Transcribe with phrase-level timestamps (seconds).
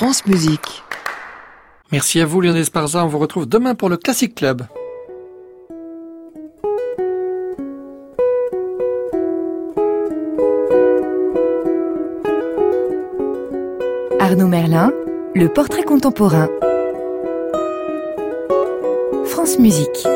[0.00, 0.82] France Musique.
[1.92, 4.62] Merci à vous Lionel Esparza, on vous retrouve demain pour le Classic Club.
[14.18, 14.90] Arnaud Merlin,
[15.34, 16.48] le portrait contemporain.
[19.26, 20.08] France Musique.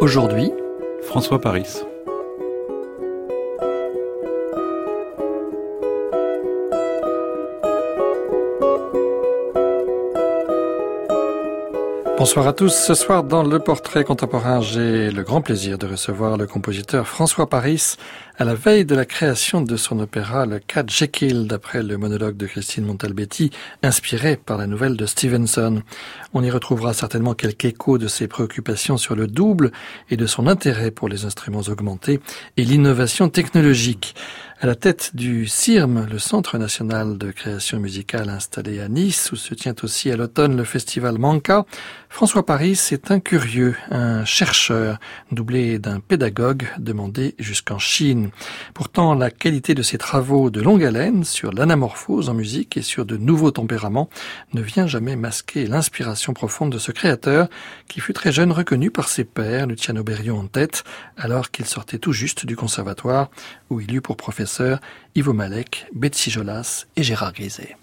[0.00, 0.50] Aujourd'hui,
[1.02, 1.84] François Paris.
[12.22, 12.72] Bonsoir à tous.
[12.72, 17.48] Ce soir, dans le portrait contemporain, j'ai le grand plaisir de recevoir le compositeur François
[17.48, 17.96] Paris
[18.38, 22.36] à la veille de la création de son opéra Le Cat Jekyll, d'après le monologue
[22.36, 23.50] de Christine Montalbetti,
[23.82, 25.82] inspiré par la nouvelle de Stevenson.
[26.32, 29.70] On y retrouvera certainement quelques échos de ses préoccupations sur le double
[30.10, 32.20] et de son intérêt pour les instruments augmentés
[32.56, 34.14] et l'innovation technologique.
[34.62, 39.36] À la tête du CIRM, le Centre national de création musicale installé à Nice, où
[39.36, 41.66] se tient aussi à l'automne le festival Manca,
[42.08, 45.00] François Paris est un curieux, un chercheur,
[45.32, 48.21] doublé d'un pédagogue demandé jusqu'en Chine.
[48.74, 53.04] Pourtant, la qualité de ses travaux de longue haleine sur l'anamorphose en musique et sur
[53.04, 54.08] de nouveaux tempéraments
[54.52, 57.48] ne vient jamais masquer l'inspiration profonde de ce créateur
[57.88, 60.84] qui fut très jeune reconnu par ses pairs, Luciano Berio en tête,
[61.16, 63.30] alors qu'il sortait tout juste du conservatoire
[63.70, 64.80] où il eut pour professeur
[65.14, 67.76] Ivo Malek, Betsy Jolas et Gérard Griset.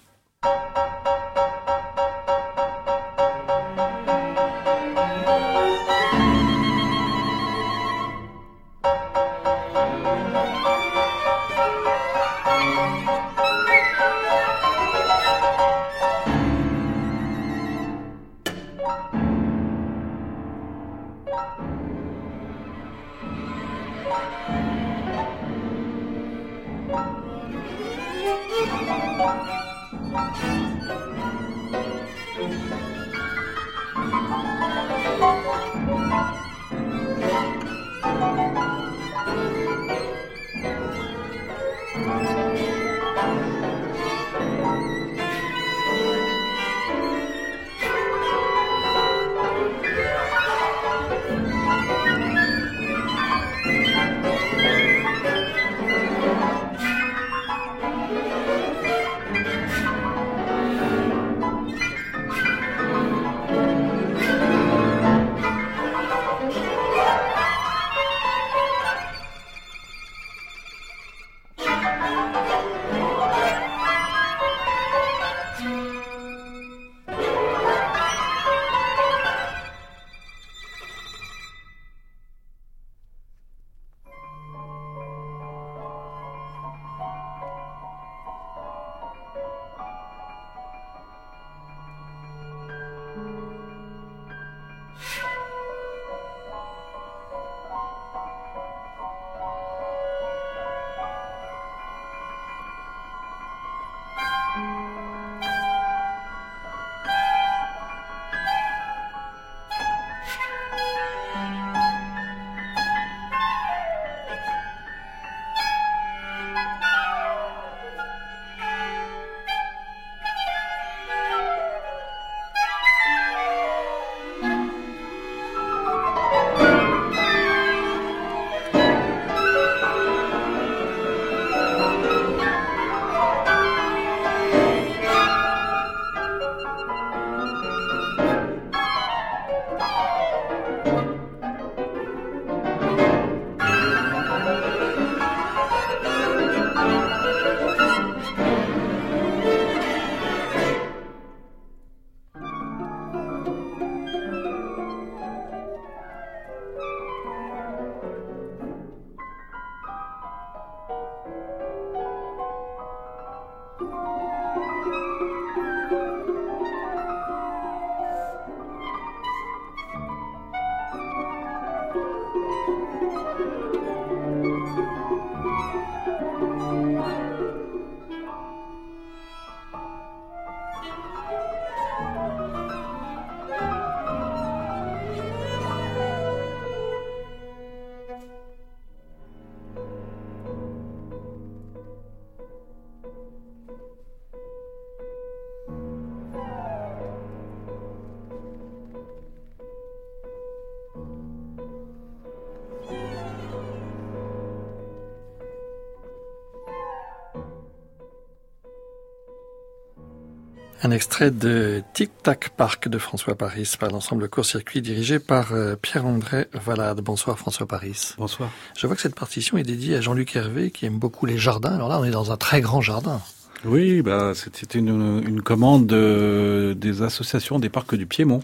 [210.89, 215.75] Un extrait de Tic Tac Park de François Paris par l'ensemble court-circuit dirigé par euh,
[215.79, 217.01] Pierre-André Valade.
[217.01, 218.15] Bonsoir François Paris.
[218.17, 218.49] Bonsoir.
[218.75, 221.75] Je vois que cette partition est dédiée à Jean-Luc Hervé qui aime beaucoup les jardins.
[221.75, 223.21] Alors là, on est dans un très grand jardin.
[223.65, 228.41] Oui, bah, c'était une, une, commande des associations des parcs du Piémont.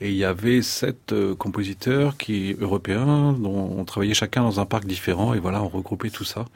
[0.00, 4.64] Et il y avait sept euh, compositeurs qui européens dont on travaillait chacun dans un
[4.64, 5.34] parc différent.
[5.34, 6.46] Et voilà, on regroupait tout ça.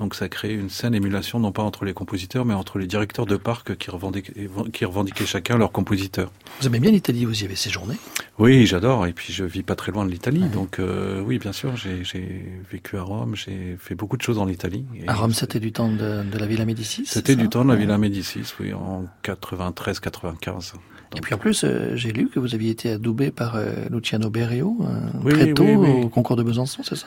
[0.00, 3.26] Donc ça crée une saine émulation, non pas entre les compositeurs, mais entre les directeurs
[3.26, 6.32] de parcs qui revendiquaient, qui revendiquaient chacun leur compositeur.
[6.58, 7.96] Vous aimez bien l'Italie, vous y avez séjourné?
[8.38, 9.06] Oui, j'adore.
[9.06, 10.44] Et puis je vis pas très loin de l'Italie.
[10.54, 12.02] Donc euh, oui, bien sûr, j'ai
[12.72, 14.86] vécu à Rome, j'ai fait beaucoup de choses en Italie.
[15.06, 17.76] À Rome, c'était du temps de, de, la Villa Médicis C'était du temps de la
[17.76, 20.72] Villa Médicis, oui, en 93-95.
[21.14, 24.30] Et puis en plus, euh, j'ai lu que vous aviez été adoubé par euh, Luciano
[24.30, 24.78] Berio
[25.28, 27.06] très tôt au concours de Besançon, c'est ça?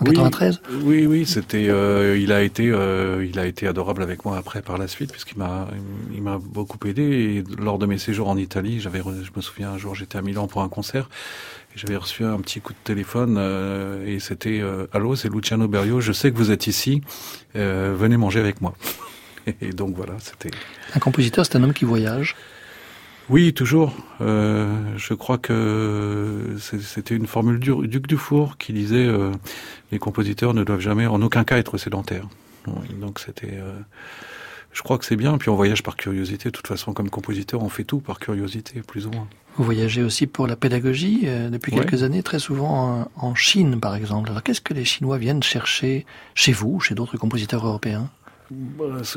[0.00, 1.68] En 93 Oui, oui, c'était.
[1.68, 5.12] Euh, il a été, euh, il a été adorable avec moi après par la suite,
[5.12, 5.68] puisqu'il m'a,
[6.14, 7.02] il m'a beaucoup aidé.
[7.02, 10.22] Et lors de mes séjours en Italie, j'avais, je me souviens un jour, j'étais à
[10.22, 11.08] Milan pour un concert.
[11.74, 14.62] et J'avais reçu un petit coup de téléphone euh, et c'était
[14.92, 16.00] allô, c'est Luciano Berio.
[16.00, 17.02] Je sais que vous êtes ici.
[17.54, 18.74] Venez manger avec moi.
[19.60, 20.50] et donc voilà, c'était.
[20.94, 22.36] Un compositeur, c'est un homme qui voyage.
[23.28, 23.94] Oui, toujours.
[24.20, 29.32] Euh, je crois que c'était une formule du Duc Dufour qui disait euh,
[29.90, 32.26] les compositeurs ne doivent jamais, en aucun cas, être sédentaires.
[33.00, 33.54] Donc c'était.
[33.54, 33.78] Euh,
[34.72, 35.38] je crois que c'est bien.
[35.38, 36.48] Puis on voyage par curiosité.
[36.48, 39.28] De toute façon, comme compositeur, on fait tout par curiosité, plus ou moins.
[39.56, 44.30] Vous voyagez aussi pour la pédagogie depuis quelques années, très souvent en Chine, par exemple.
[44.30, 48.08] Alors qu'est-ce que les Chinois viennent chercher chez vous, chez d'autres compositeurs européens?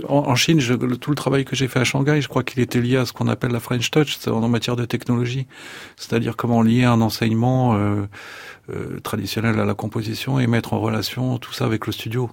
[0.08, 2.82] En, Chine, je, tout le travail que j'ai fait à Shanghai, je crois qu'il était
[2.82, 5.48] lié à ce qu'on appelle la French Touch en matière de technologie,
[5.98, 8.06] c'est-à-dire comment lier un enseignement euh,
[8.70, 12.30] euh, traditionnel à la composition et mettre en relation tout ça avec le studio.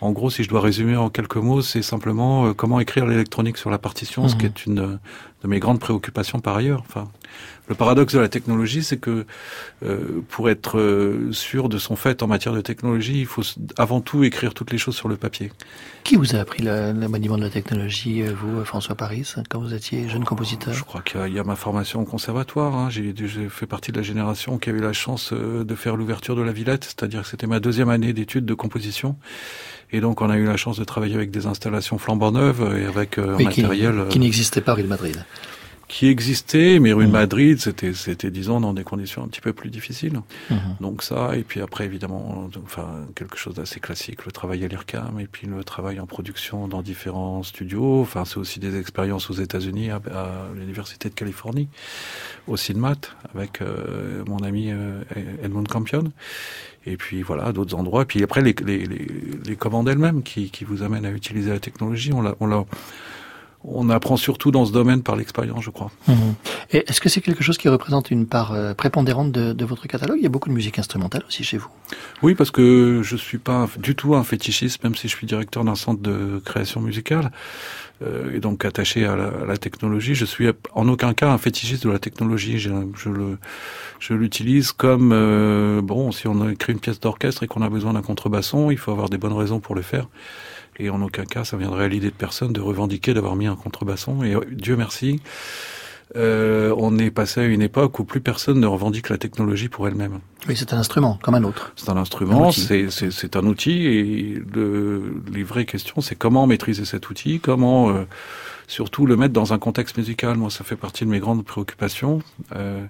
[0.00, 3.56] En gros, si je dois résumer en quelques mots, c'est simplement euh, comment écrire l'électronique
[3.56, 4.52] sur la partition, ce qui mhm.
[4.52, 4.98] est une
[5.42, 6.82] de mes grandes préoccupations par ailleurs.
[6.86, 7.08] Enfin,
[7.68, 9.26] le paradoxe de la technologie, c'est que
[9.84, 13.42] euh, pour être euh, sûr de son fait en matière de technologie, il faut
[13.76, 15.52] avant tout écrire toutes les choses sur le papier.
[16.02, 19.74] Qui vous a appris le, maniement de la technologie, euh, vous, François Paris, quand vous
[19.74, 20.72] étiez jeune compositeur?
[20.72, 22.74] Je crois qu'il y a ma formation au conservatoire.
[22.74, 22.88] Hein.
[22.88, 23.12] J'ai
[23.50, 26.52] fait partie de la génération qui a eu la chance de faire l'ouverture de la
[26.52, 29.16] Villette, c'est-à-dire que c'était ma deuxième année d'études de composition.
[29.90, 32.86] Et donc, on a eu la chance de travailler avec des installations flambant neuves et
[32.86, 35.24] avec un matériel qui, qui n'existait pas à Madrid
[35.88, 37.12] qui existait, mais rue de mmh.
[37.12, 40.20] Madrid, c'était, c'était, disons, dans des conditions un petit peu plus difficiles.
[40.50, 40.56] Mmh.
[40.80, 45.18] Donc ça, et puis après, évidemment, enfin, quelque chose d'assez classique, le travail à l'IRCAM,
[45.18, 48.02] et puis le travail en production dans différents studios.
[48.02, 50.00] Enfin, c'est aussi des expériences aux États-Unis, à,
[50.54, 51.68] l'Université de Californie,
[52.46, 53.00] au CINMAT,
[53.34, 55.02] avec euh, mon ami euh,
[55.42, 56.12] Edmund Campion.
[56.84, 58.02] Et puis voilà, d'autres endroits.
[58.02, 59.06] Et puis après, les, les, les,
[59.44, 62.64] les commandes elles-mêmes qui, qui vous amènent à utiliser la technologie, on l'a, on l'a,
[63.64, 65.90] on apprend surtout dans ce domaine par l'expérience, je crois.
[66.06, 66.34] Mhm.
[66.70, 70.18] Et est-ce que c'est quelque chose qui représente une part euh, prépondérante de, votre catalogue?
[70.18, 71.68] Il y a beaucoup de musique instrumentale aussi chez vous.
[72.22, 75.64] Oui, parce que je suis pas du tout un fétichiste, même si je suis directeur
[75.64, 77.30] d'un centre de création musicale
[78.02, 80.14] euh, et donc attaché à la, technologie.
[80.14, 82.58] Je suis en aucun cas un fétichiste de la technologie.
[82.58, 82.70] Je,
[83.08, 83.38] le,
[83.98, 87.94] je l'utilise comme euh, bon, si on écrit une pièce d'orchestre et qu'on a besoin
[87.94, 90.06] d'un contrebasson, il faut avoir des bonnes raisons pour le faire.
[90.78, 93.56] Et en aucun cas, ça viendrait à l'idée de personne de revendiquer d'avoir mis un
[93.56, 94.22] contrebasson.
[94.22, 95.20] Et euh, Dieu merci,
[96.16, 99.88] euh, on est passé à une époque où plus personne ne revendique la technologie pour
[99.88, 100.20] elle-même.
[100.48, 101.72] Oui, c'est un instrument, comme un autre.
[101.76, 107.10] C'est un instrument, c'est un outil, et le, les vraies questions, c'est comment maîtriser cet
[107.10, 108.04] outil, comment euh,
[108.68, 110.36] surtout le mettre dans un contexte musical.
[110.36, 112.22] Moi, ça fait partie de mes grandes préoccupations.
[112.56, 112.84] Euh,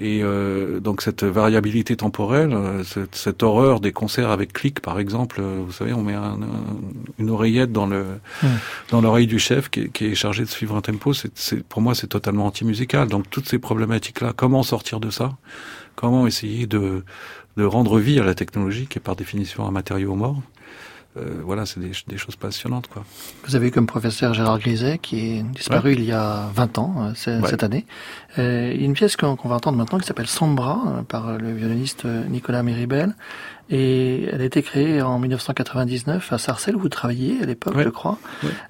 [0.00, 5.40] et euh, donc cette variabilité temporelle, euh, cette, horreur des concerts avec clic, par exemple,
[5.40, 6.38] euh, vous savez, on met un,
[7.18, 8.04] une oreillette dans le
[8.90, 11.12] dans l'oreille du chef qui, qui, est chargé de suivre un tempo.
[11.14, 13.08] C'est, pour moi, c'est totalement anti-musical.
[13.08, 15.36] Donc toutes ces problématiques-là, comment sortir de ça?
[15.96, 17.02] Comment essayer de
[17.56, 20.40] de rendre vie à la technologie, qui est par définition un matériau mort?
[21.18, 22.86] Euh, voilà, c'est des, des, choses passionnantes.
[22.86, 23.04] Quoi.
[23.46, 27.12] Vous avez eu comme professeur Gérard Griset, qui est disparu il y a 20 ans,
[27.26, 27.86] euh, cette année.
[28.38, 33.14] Euh, une pièce qu'on va entendre maintenant qui s'appelle Sombra, par le violoniste Nicolas Méribel.
[33.70, 37.88] Et elle a été créée en 1999 à Sarcelles, où vous travailliez à l'époque, je
[37.90, 38.18] crois.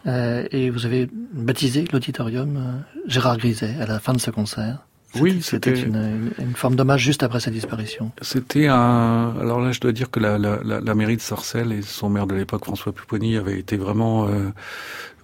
[0.06, 4.87] et vous avez baptisé l'auditorium Gérard Griset à la fin de ce concert.
[5.16, 8.12] Oui, c'était une, une, forme d'hommage juste après sa disparition.
[8.20, 9.34] C'était un.
[9.40, 12.26] Alors là, je dois dire que la, la, la, mairie de Sarcelles et son maire
[12.26, 14.50] de l'époque, François Pupponi, avait été vraiment, euh,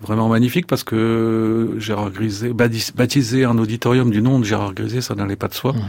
[0.00, 5.14] vraiment magnifique parce que Gérard Griset, baptiser un auditorium du nom de Gérard Griset, ça
[5.14, 5.72] n'allait pas de soi.
[5.72, 5.82] Mhm.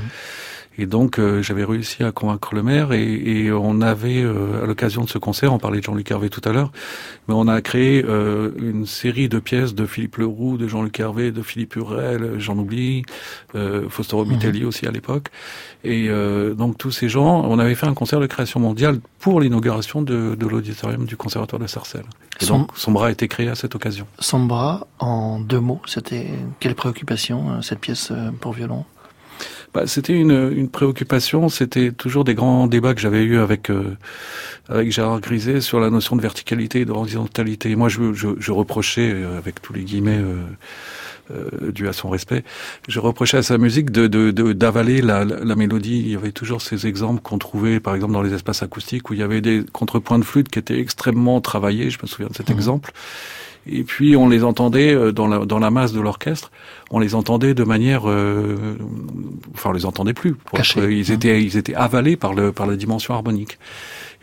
[0.77, 4.65] Et donc euh, j'avais réussi à convaincre le maire et, et on avait euh, à
[4.65, 6.71] l'occasion de ce concert, on parlait de Jean-Luc Hervé tout à l'heure,
[7.27, 11.31] mais on a créé euh, une série de pièces de Philippe Leroux, de Jean-Luc Hervé,
[11.31, 13.03] de Philippe Hurel, j'en oublie,
[13.55, 14.65] euh, Faustoro mmh.
[14.65, 15.29] aussi à l'époque.
[15.83, 16.09] Et
[16.57, 20.33] donc tous ces gens, on avait fait un concert de création mondiale pour l'inauguration de,
[20.33, 22.05] de l'auditorium du Conservatoire de Sarcelles.
[22.41, 24.07] Et donc Sombra a été créé à cette occasion.
[24.17, 26.27] Sombra, en deux mots, c'était
[26.59, 28.85] quelle préoccupation cette pièce pour violon?
[29.75, 31.49] Bah, c'était une, une, préoccupation.
[31.49, 33.97] C'était toujours des grands débats que j'avais eu avec euh,
[34.69, 37.75] avec Gérard Griset sur la notion de verticalité et d'horizontalité.
[37.75, 40.43] Moi, je, je, je, reprochais, euh, avec tous les guillemets euh,
[41.31, 42.45] euh, dû à son respect,
[42.87, 44.07] je reprochais à sa musique de
[44.53, 45.99] d'avaler de, la, la, mélodie.
[45.99, 49.13] Il y avait toujours ces exemples qu'on trouvait, par exemple, dans les espaces acoustiques où
[49.13, 51.89] il y avait des contrepoints de flûte qui étaient extrêmement travaillés.
[51.89, 52.53] Je me souviens de cet mmh.
[52.53, 52.93] exemple
[53.67, 56.51] et puis on les entendait euh, dans la, dans la masse de l'orchestre,
[56.91, 58.77] on les entendait de manière, euh,
[59.53, 60.35] enfin on les entendait plus.
[60.53, 60.59] ils
[61.11, 61.13] hein.
[61.13, 63.57] étaient ils étaient avalés par le par la dimension harmonique.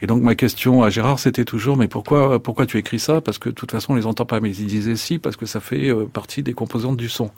[0.00, 3.20] Et donc ma question à Gérard c'était toujours mais pourquoi pourquoi tu écris ça?
[3.20, 5.46] Parce que de toute façon on les entend pas mais il disait si parce que
[5.46, 7.30] ça fait euh, partie des composantes du son.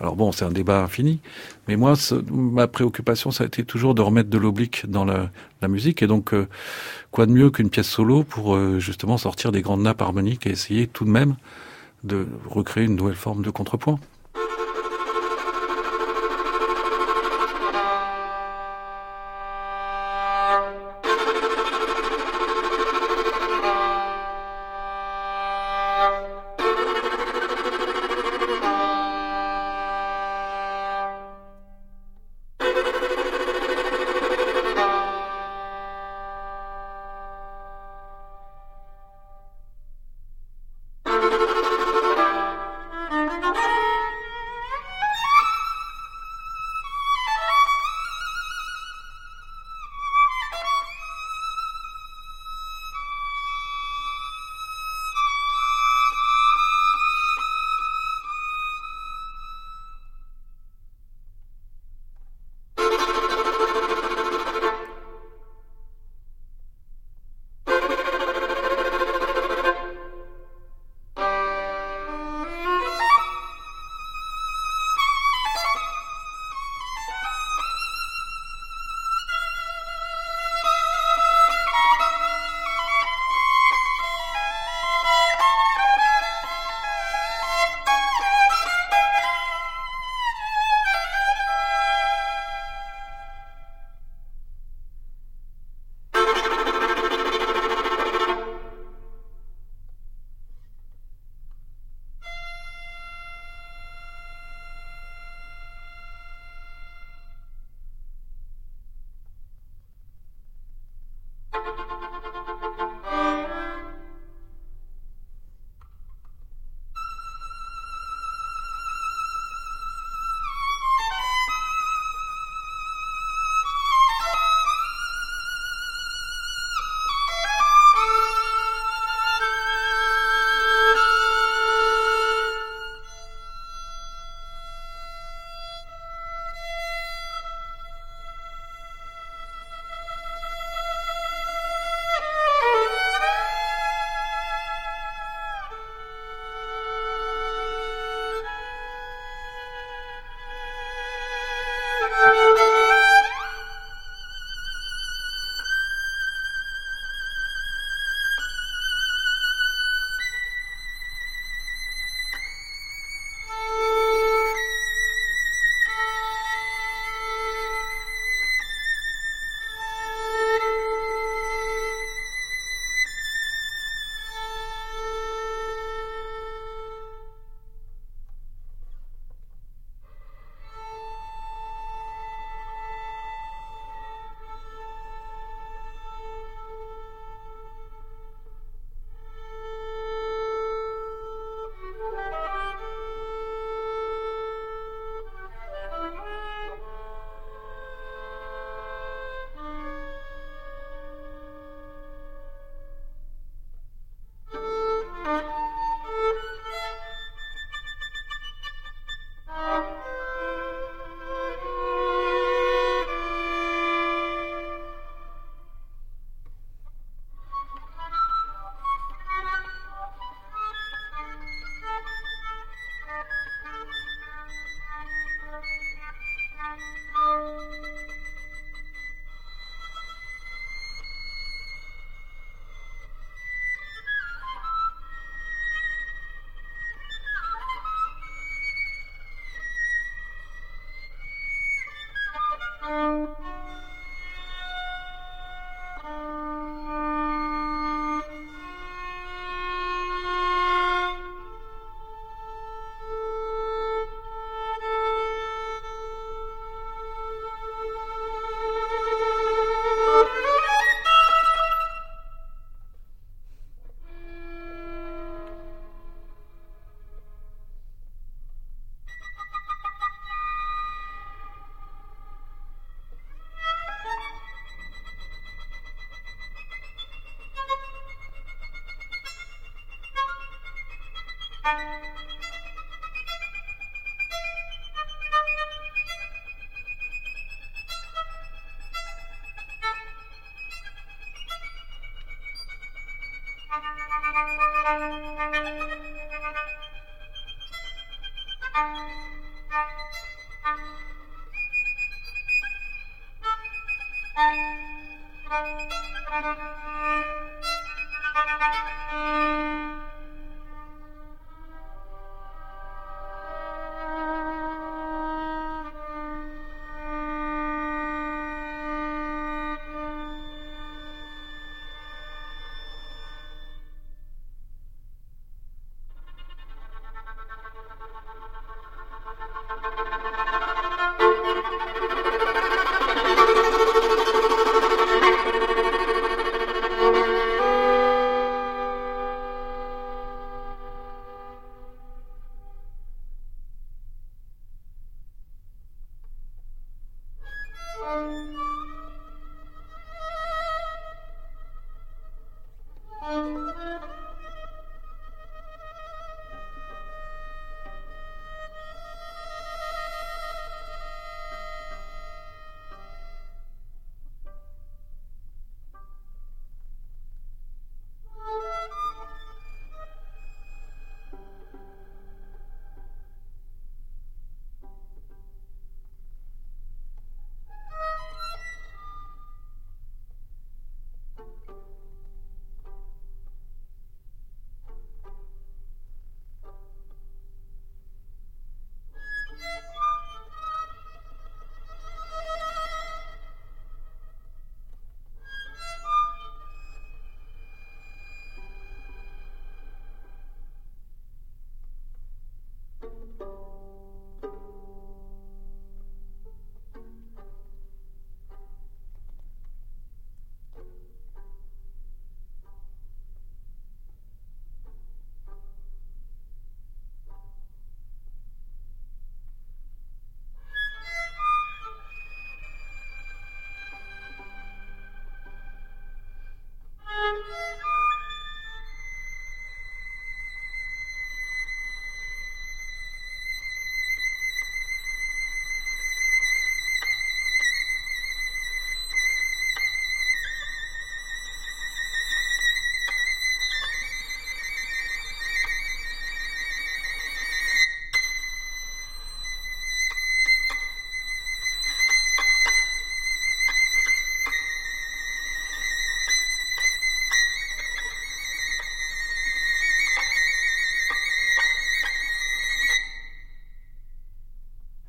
[0.00, 1.20] Alors bon, c'est un débat infini,
[1.66, 1.94] mais moi,
[2.30, 6.06] ma préoccupation, ça a été toujours de remettre de l'oblique dans la, la, musique, et
[6.06, 6.46] donc euh,
[7.18, 10.50] quoi de mieux qu'une pièce solo pour euh, justement sortir des grandes nappes harmoniques et
[10.50, 11.34] essayer tout de même
[12.04, 13.98] de recréer une nouvelle forme de contrepoint?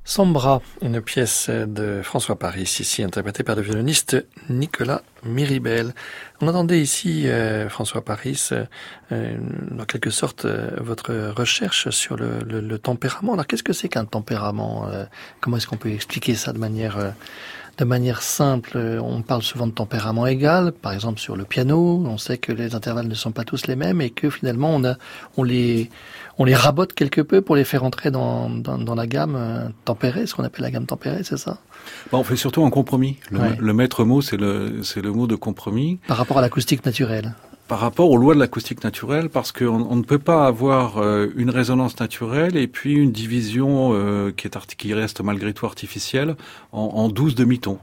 [0.10, 5.94] Sombra, une pièce de François Paris, ici interprétée par le violoniste Nicolas Miribel.
[6.42, 8.50] On entendait ici euh, François Paris,
[9.12, 9.38] euh,
[9.80, 13.34] en quelque sorte, euh, votre recherche sur le, le, le tempérament.
[13.34, 15.06] Alors qu'est-ce que c'est qu'un tempérament euh,
[15.42, 17.14] Comment est-ce qu'on peut expliquer ça de manière
[17.80, 22.18] de manière simple, on parle souvent de tempérament égal, par exemple sur le piano, on
[22.18, 24.96] sait que les intervalles ne sont pas tous les mêmes et que finalement on, a,
[25.38, 25.90] on, les,
[26.38, 29.70] on les rabote quelque peu pour les faire entrer dans, dans, dans la gamme euh,
[29.86, 31.60] tempérée, ce qu'on appelle la gamme tempérée, c'est ça?
[32.12, 33.18] Bon, On fait surtout un compromis.
[33.32, 33.56] Le, ouais.
[33.58, 36.00] le maître mot, c'est le, c'est le mot de compromis.
[36.08, 37.34] Par rapport à l'acoustique naturelle
[37.70, 41.28] par rapport aux lois de l'acoustique naturelle, parce qu'on on ne peut pas avoir euh,
[41.38, 46.36] une résonance naturelle et puis une division euh, qui, est qui reste malgré tout artificielle
[46.74, 47.80] en, en 12 demi-tons.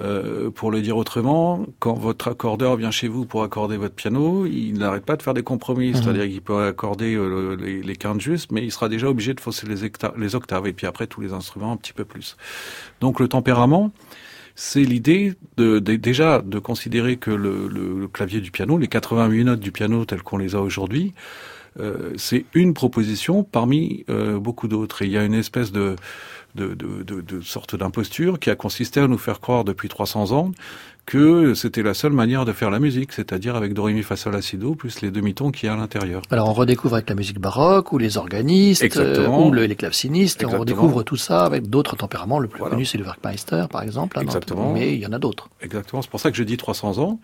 [0.00, 4.46] Euh, pour le dire autrement, quand votre accordeur vient chez vous pour accorder votre piano,
[4.46, 5.90] il n'arrête pas de faire des compromis.
[5.90, 5.94] Mmh.
[5.94, 9.40] C'est-à-dire qu'il peut accorder euh, les, les, quintes justes, mais il sera déjà obligé de
[9.40, 10.68] fausser les, les, octaves.
[10.68, 12.36] Et puis après, tous les instruments un petit peu plus.
[13.00, 13.90] Donc le tempérament,
[14.60, 19.70] c'est l'idée de, déjà de considérer que le, clavier du piano, les 88 notes du
[19.70, 21.14] piano telles qu'on les a aujourd'hui,
[21.78, 25.02] euh, c'est une proposition parmi euh, beaucoup d'autres.
[25.02, 25.94] Et il y a une espèce de,
[26.56, 30.50] de, de sorte d'imposture qui a consisté à nous faire croire depuis 300 ans
[31.08, 34.14] que c'était la seule manière de faire la musique, c'est-à-dire avec do, ré, mi, fa,
[34.14, 36.20] sol, la, si, do, plus les demi-tons qu'il y a à l'intérieur.
[36.30, 40.44] Alors on redécouvre avec la musique baroque, ou les organistes, euh, ou le, les clavecinistes,
[40.44, 42.38] on redécouvre tout ça avec d'autres tempéraments.
[42.38, 42.74] Le plus voilà.
[42.74, 44.70] connu c'est le Werkmeister, par exemple, hein, Exactement.
[44.74, 45.48] mais il y en a d'autres.
[45.62, 47.18] Exactement, c'est pour ça que je dis 300 ans,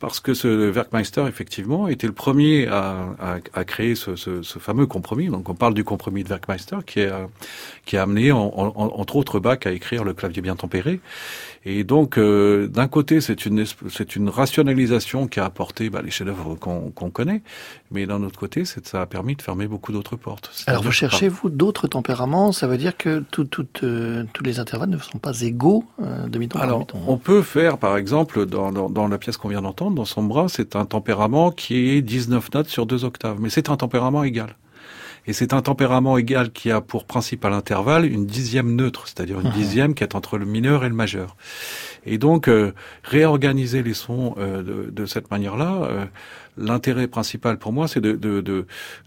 [0.00, 4.58] parce que ce Werkmeister, effectivement, était le premier à, à, à créer ce, ce, ce,
[4.58, 5.28] fameux compromis.
[5.28, 7.12] Donc on parle du compromis de Werkmeister, qui, est,
[7.86, 10.98] qui a amené en, en, entre autres Bach à écrire le clavier bien tempéré.
[11.64, 16.10] Et donc, euh, d'un côté, c'est une c'est une rationalisation qui a apporté bah, les
[16.10, 17.42] chefs-d'œuvre qu'on connaît,
[17.90, 20.50] mais d'un autre côté, ça a permis de fermer beaucoup d'autres portes.
[20.66, 24.60] Alors, vous cherchez vous d'autres tempéraments Ça veut dire que tout, tout, euh, tous les
[24.60, 28.88] intervalles ne sont pas égaux euh, demi-ton Alors, on peut faire, par exemple, dans, dans,
[28.88, 32.52] dans la pièce qu'on vient d'entendre, dans son bras, c'est un tempérament qui est 19
[32.54, 34.56] notes sur deux octaves, mais c'est un tempérament égal.
[35.28, 39.48] Et c'est un tempérament égal qui a pour principal intervalle une dixième neutre, c'est-à-dire une
[39.48, 39.52] mhm.
[39.52, 41.36] dixième qui est entre le mineur et le majeur.
[42.06, 42.72] Et donc, euh,
[43.04, 46.06] réorganiser les sons euh, de, de, cette manière-là, euh,
[46.58, 48.18] l'intérêt principal pour moi, c'est de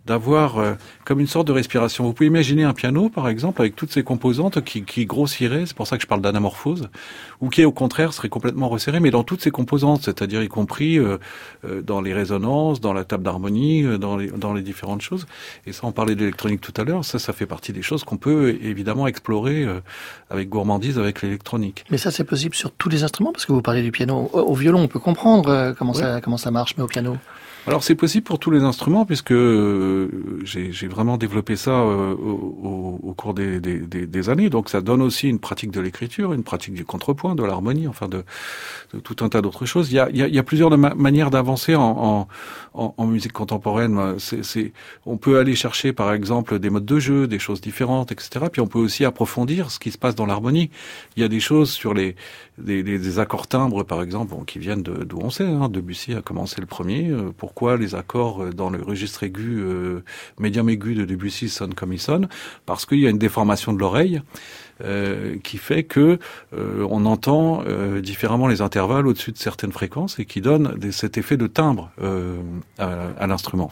[0.06, 0.74] d'avoir euh,
[1.06, 2.04] comme une sorte de respiration.
[2.06, 5.76] Vous pouvez imaginer un piano, par exemple, avec toutes ces composantes qui, qui grossirait, c'est
[5.76, 6.90] pour ça que je parle d'anamorphose,
[7.40, 10.98] ou qui, au contraire, serait complètement resserré, mais dans toutes ces composantes, c'est-à-dire y compris
[10.98, 11.18] euh,
[11.66, 15.28] euh, dans les résonances, dans la table d'harmonie, dans les, dans les différentes choses.
[15.66, 18.18] Et ça, on parlait d'électronique tout à l'heure, ça, ça fait partie des choses qu'on
[18.18, 19.68] peut évidemment explorer
[20.30, 21.86] avec gourmandise, avec l'électronique.
[21.92, 24.30] Mais ça, c'est possible sur tous les instruments, parce que vous parlez du piano.
[24.34, 27.18] Au, violon, on peut comprendre comment, ça, comment ça marche, mais au piano
[27.68, 30.10] alors c'est possible pour tous les instruments puisque euh,
[30.44, 34.50] j'ai vraiment développé ça euh, au, au, cours des, des, des, années.
[34.50, 38.08] Donc ça donne aussi une pratique de l'écriture, une pratique du contrepoint, de l'harmonie, enfin
[38.08, 38.24] de,
[38.94, 39.92] de, tout un tas d'autres choses.
[39.92, 42.28] Il y a, il y a, plusieurs manières d'avancer en,
[42.74, 44.16] en, en, musique contemporaine.
[44.18, 44.74] C'est,
[45.06, 48.46] on peut aller chercher par exemple des modes de jeu, des choses différentes, etc.
[48.52, 50.72] Puis on peut aussi approfondir ce qui se passe dans l'harmonie.
[51.16, 52.16] Il y a des choses sur les
[52.62, 55.46] des, des accords timbres par exemple qui viennent d'où on sait.
[55.46, 55.70] Hein.
[55.70, 57.10] Debussy a commencé le premier.
[57.10, 60.06] Euh, pour pourquoi les accords euh, dans le registre aigu, euh,
[60.40, 62.30] médium aigu de Debussy sonnent comme ils sonnent,
[62.66, 64.22] parce qu'il y a une déformation de l'oreille.
[64.84, 66.18] Euh, qui fait que
[66.54, 67.64] on entend
[68.02, 71.92] différemment les intervalles au-dessus de certaines fréquences et qui donne cet effet de timbre
[72.78, 73.72] à l'instrument.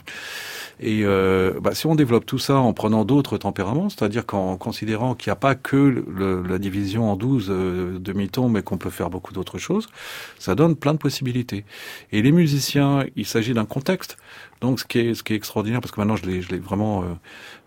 [0.82, 5.14] Et euh, bah, si on développe tout ça en prenant d'autres tempéraments, c'est-à-dire qu'en considérant
[5.14, 6.02] qu'il n'y a pas que
[6.48, 9.88] la division en 12 euh, demi-tons, mais qu'on peut faire beaucoup d'autres choses,
[10.38, 11.66] ça donne plein de possibilités.
[12.12, 14.16] Et les musiciens, il s'agit d'un contexte.
[14.60, 17.06] Donc ce qui est, ce qui est extraordinaire, parce que maintenant je l'ai, vraiment euh,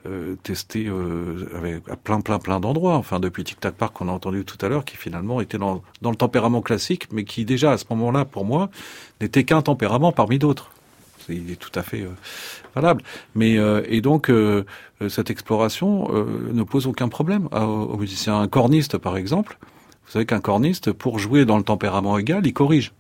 [0.06, 2.95] euh testé euh, avec, à plein, plein, plein d'endroits.
[2.95, 5.82] Enfin, depuis Tic Tac Park qu'on a entendu tout à l'heure, qui finalement était dans,
[6.01, 8.69] le tempérament classique, mais qui déjà à ce moment-là, pour moi,
[9.21, 10.69] n'était qu'un tempérament parmi d'autres
[11.29, 12.06] il est tout à fait
[12.75, 13.01] valable.
[13.34, 14.29] Mais et donc
[15.08, 18.41] cette exploration ne pose aucun problème aux, musiciens.
[18.41, 19.58] Un corniste, par exemple,
[20.06, 22.91] vous savez qu'un corniste, pour jouer dans le tempérament égal, il corrige.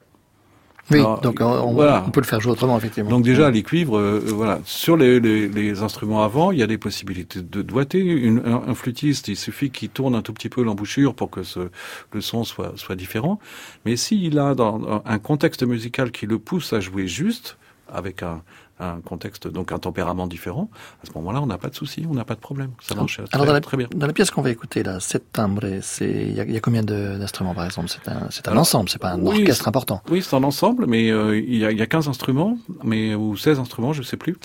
[0.91, 3.09] Oui, donc on, peut le faire jouer autrement, effectivement.
[3.09, 4.59] Donc déjà, les cuivres, voilà.
[4.65, 8.29] Sur les, les, instruments avant, il y a des possibilités de doigté.
[8.45, 11.69] un, flûtiste, il suffit qu'il tourne un tout petit peu l'embouchure pour que ce,
[12.11, 13.39] le son soit, soit différent.
[13.85, 17.57] Mais s'il a dans un contexte musical qui le pousse à jouer juste,
[17.93, 18.41] avec un,
[18.79, 20.69] un contexte, donc un tempérament différent,
[21.03, 22.71] à ce moment-là, on n'a pas de souci, on n'a pas de problème.
[22.81, 23.87] Ça marche Alors, très, la, très bien.
[23.95, 25.63] Dans la pièce qu'on va écouter, là, septembre,
[26.01, 27.89] il y, a, y a combien d'instruments, par exemple?
[27.89, 30.01] C'est un, c'est un ensemble, c'est pas un orchestre important.
[30.09, 33.37] Oui, c'est un ensemble, mais euh, il y, a, y a 15 instruments, mais ou
[33.37, 34.37] 16 instruments, je sais plus.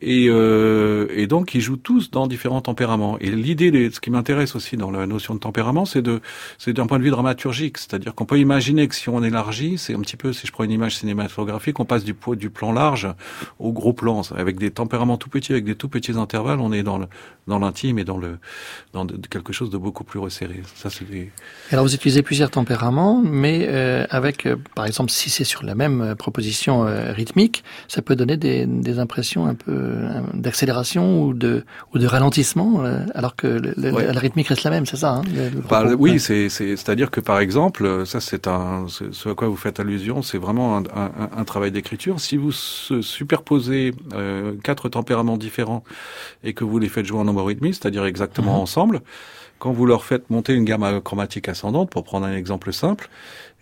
[0.00, 3.18] Et, euh, et donc, ils jouent tous dans différents tempéraments.
[3.20, 6.20] Et l'idée, ce qui m'intéresse aussi dans la notion de tempérament, c'est de,
[6.58, 9.94] c'est d'un point de vue dramaturgique, c'est-à-dire qu'on peut imaginer que si on élargit, c'est
[9.94, 13.08] un petit peu, si je prends une image cinématographique, on passe du, du plan large
[13.58, 16.82] au gros plan, avec des tempéraments tout petits, avec des tout petits intervalles, on est
[16.82, 17.06] dans le
[17.46, 18.38] dans l'intime et dans le
[18.92, 20.62] dans quelque chose de beaucoup plus resserré.
[20.74, 21.06] Ça c'est.
[21.70, 25.74] Alors vous utilisez plusieurs tempéraments, mais euh, avec, euh, par exemple, si c'est sur la
[25.74, 29.96] même euh, proposition rythmique, ça peut donner des, des impressions un peu
[30.34, 32.82] d'accélération ou de ou de ralentissement,
[33.14, 35.22] alors que la rythmique reste la même, c'est ça hein,
[35.68, 39.80] bah, Oui, c'est c'est-à-dire que par exemple, ça c'est un ce à quoi vous faites
[39.80, 42.20] allusion, c'est vraiment un, un, un travail d'écriture.
[42.20, 43.36] Si vous superposez
[43.68, 45.84] euh, quatre tempéraments différents
[46.44, 48.60] et que vous les faites jouer en homorythmie, c'est-à-dire exactement mhm.
[48.60, 49.02] ensemble,
[49.58, 53.08] quand vous leur faites monter une gamme chromatique ascendante, pour prendre un exemple simple,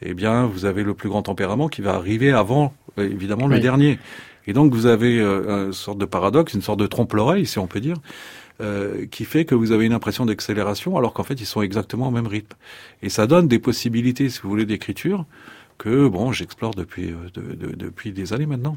[0.02, 3.60] eh bien, vous avez le plus grand tempérament qui va arriver avant, euh, évidemment, le
[3.60, 3.98] dernier.
[4.46, 7.66] Et donc, vous avez euh, une sorte de paradoxe, une sorte de trompe-l'oreille, si on
[7.66, 7.96] peut dire,
[8.60, 12.08] euh, qui fait que vous avez une impression d'accélération, alors qu'en fait, ils sont exactement
[12.08, 12.56] au même rythme.
[13.02, 15.24] Et ça donne des possibilités, si vous voulez, d'écriture
[15.78, 18.76] que, bon, j'explore depuis, depuis des années maintenant.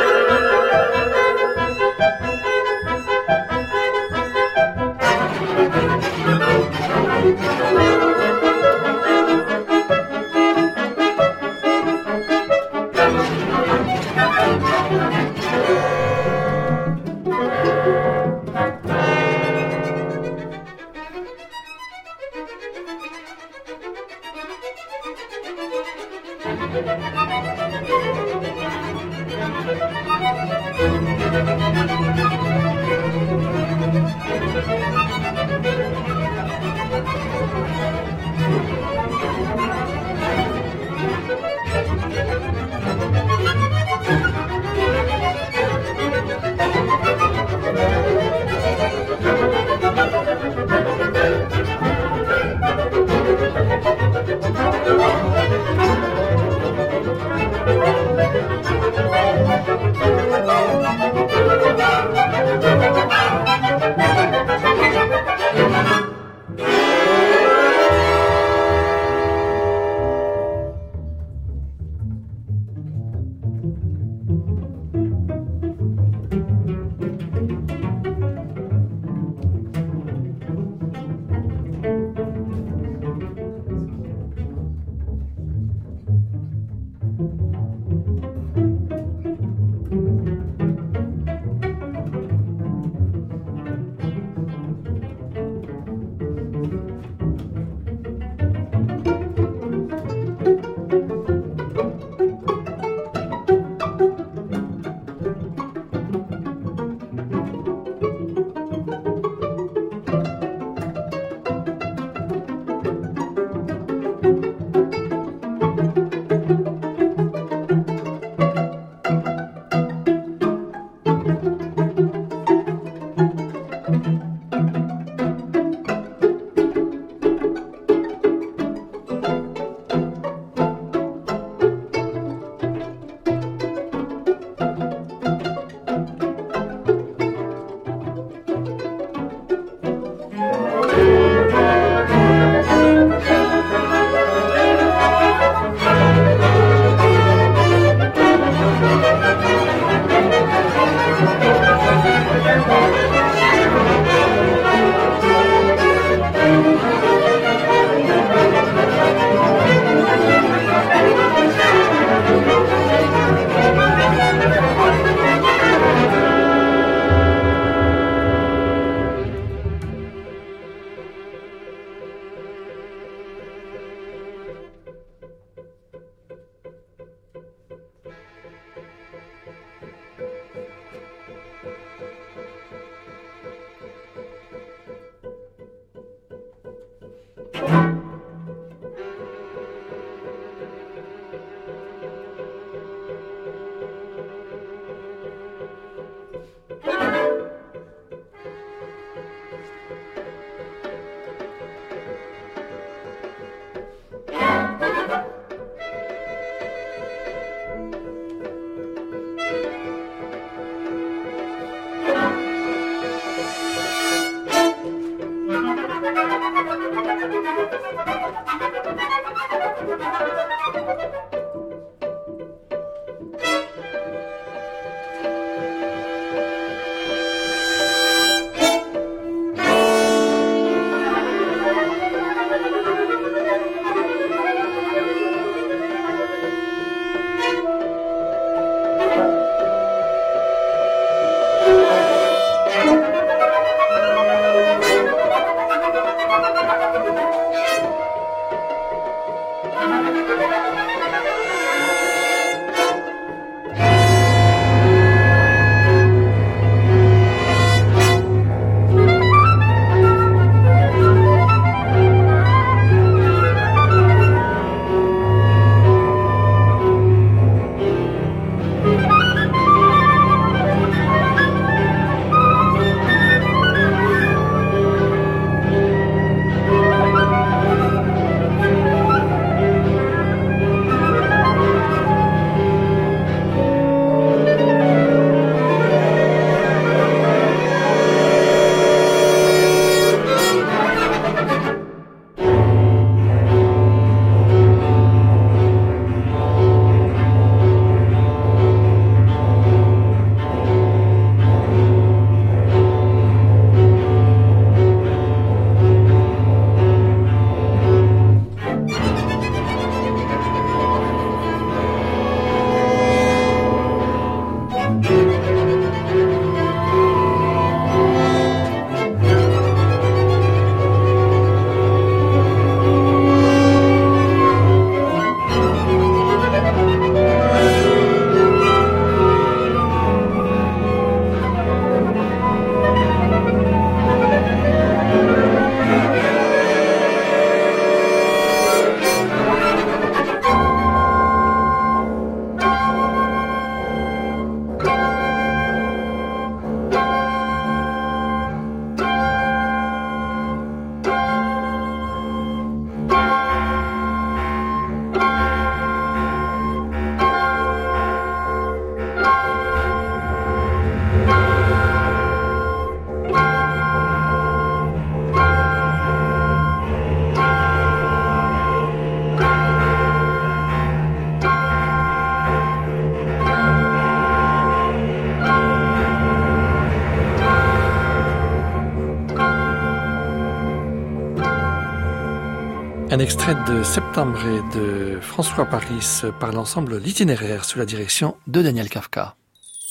[383.13, 384.39] Un extrait de Septembre
[384.73, 389.35] de François Paris par l'ensemble L'itinéraire sous la direction de Daniel Kafka.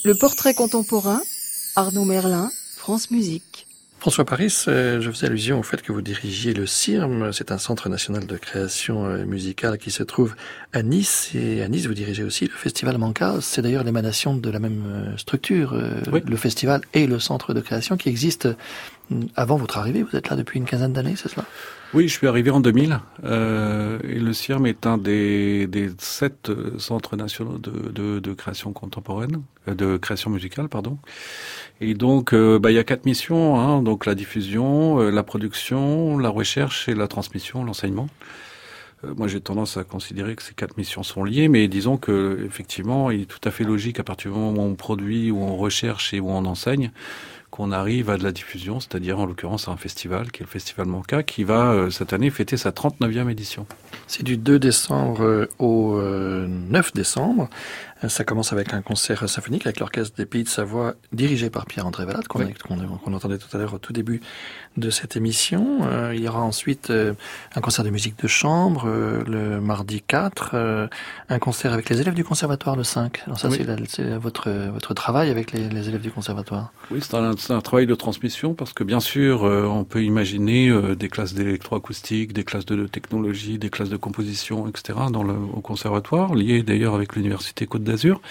[0.03, 1.21] Le portrait contemporain,
[1.75, 3.67] Arnaud Merlin, France Musique.
[3.99, 7.59] François Paris, euh, je faisais allusion au fait que vous dirigiez le CIRM, c'est un
[7.59, 10.33] centre national de création euh, musicale qui se trouve
[10.73, 14.49] à Nice, et à Nice vous dirigez aussi le festival Manca, c'est d'ailleurs l'émanation de
[14.49, 18.49] la même euh, structure, le festival et le centre de création qui existe
[19.35, 21.45] avant votre arrivée, vous êtes là depuis une quinzaine d'années, c'est cela?
[21.93, 26.49] Oui, je suis arrivé en 2000 euh, et le CIRM est un des, des sept
[26.49, 30.97] euh, centres nationaux de, de, de création contemporaine, euh, de création musicale, pardon.
[31.81, 36.17] Et donc, euh, bah, il y a quatre missions, hein, donc la diffusion, la production,
[36.17, 38.07] la recherche et la transmission, l'enseignement.
[39.17, 43.11] moi, j'ai tendance à considérer que ces quatre missions sont liées, mais disons que effectivement,
[43.11, 45.57] il est tout à fait logique à partir du moment où on produit, où on
[45.57, 46.91] recherche et où on enseigne,
[47.51, 50.49] qu'on arrive à de la diffusion, c'est-à-dire en l'occurrence à un festival qui est le
[50.49, 53.67] Festival Manca, qui va euh, cette année fêter sa 39e édition.
[54.07, 57.49] C'est du 2 décembre euh, au 9 euh, décembre.
[58.07, 62.05] Ça commence avec un concert symphonique avec l'Orchestre des Pays de Savoie, dirigé par Pierre-André
[62.05, 64.21] Valade, qu'on entendait tout à l'heure au tout début
[64.77, 65.79] de cette émission.
[66.11, 70.89] il y aura ensuite un concert de musique de chambre le mardi 4,
[71.29, 73.23] un concert avec les élèves du conservatoire le 5.
[73.25, 76.71] Alors ça, c'est votre, votre travail avec les, les élèves du conservatoire.
[76.89, 80.95] Oui, c'est un, travail de transmission parce que bien sûr, euh, on peut imaginer euh,
[80.95, 84.99] des classes d'électroacoustique, des classes de technologie, des classes de composition, etc.
[85.11, 88.21] dans le au conservatoire, liées d'ailleurs avec l'université Côte d'Azur,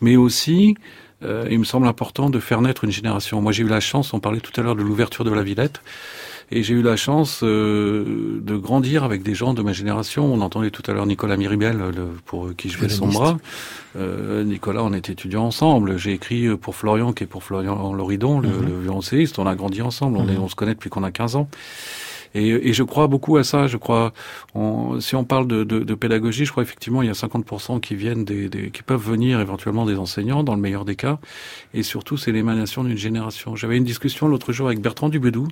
[0.00, 0.76] mais aussi
[1.22, 3.42] euh, il me semble important de faire naître une génération.
[3.42, 5.82] Moi, j'ai eu la chance, on parlait tout à l'heure de l'ouverture de la Villette,
[6.50, 10.24] et j'ai eu la chance euh, de grandir avec des gens de ma génération.
[10.24, 13.38] On entendait tout à l'heure Nicolas Miribel, le, pour qui je fais son bras.
[13.96, 15.96] Euh, Nicolas, on était étudiants ensemble.
[15.96, 19.38] J'ai écrit pour Florian, qui est pour Florian Loridon, le, mm le violoncelliste.
[19.38, 20.16] On a grandi ensemble.
[20.16, 20.42] On, est, mhm.
[20.42, 21.48] on se connaît depuis qu'on a 15 ans.
[22.34, 23.66] Et, et, je crois beaucoup à ça.
[23.66, 24.12] Je crois,
[24.54, 27.80] on, si on parle de, de, de, pédagogie, je crois effectivement il y a 50%
[27.80, 31.18] qui viennent des, des, qui peuvent venir éventuellement des enseignants, dans le meilleur des cas.
[31.74, 33.56] Et surtout, c'est l'émanation d'une génération.
[33.56, 35.48] J'avais une discussion l'autre jour avec Bertrand Dubedou,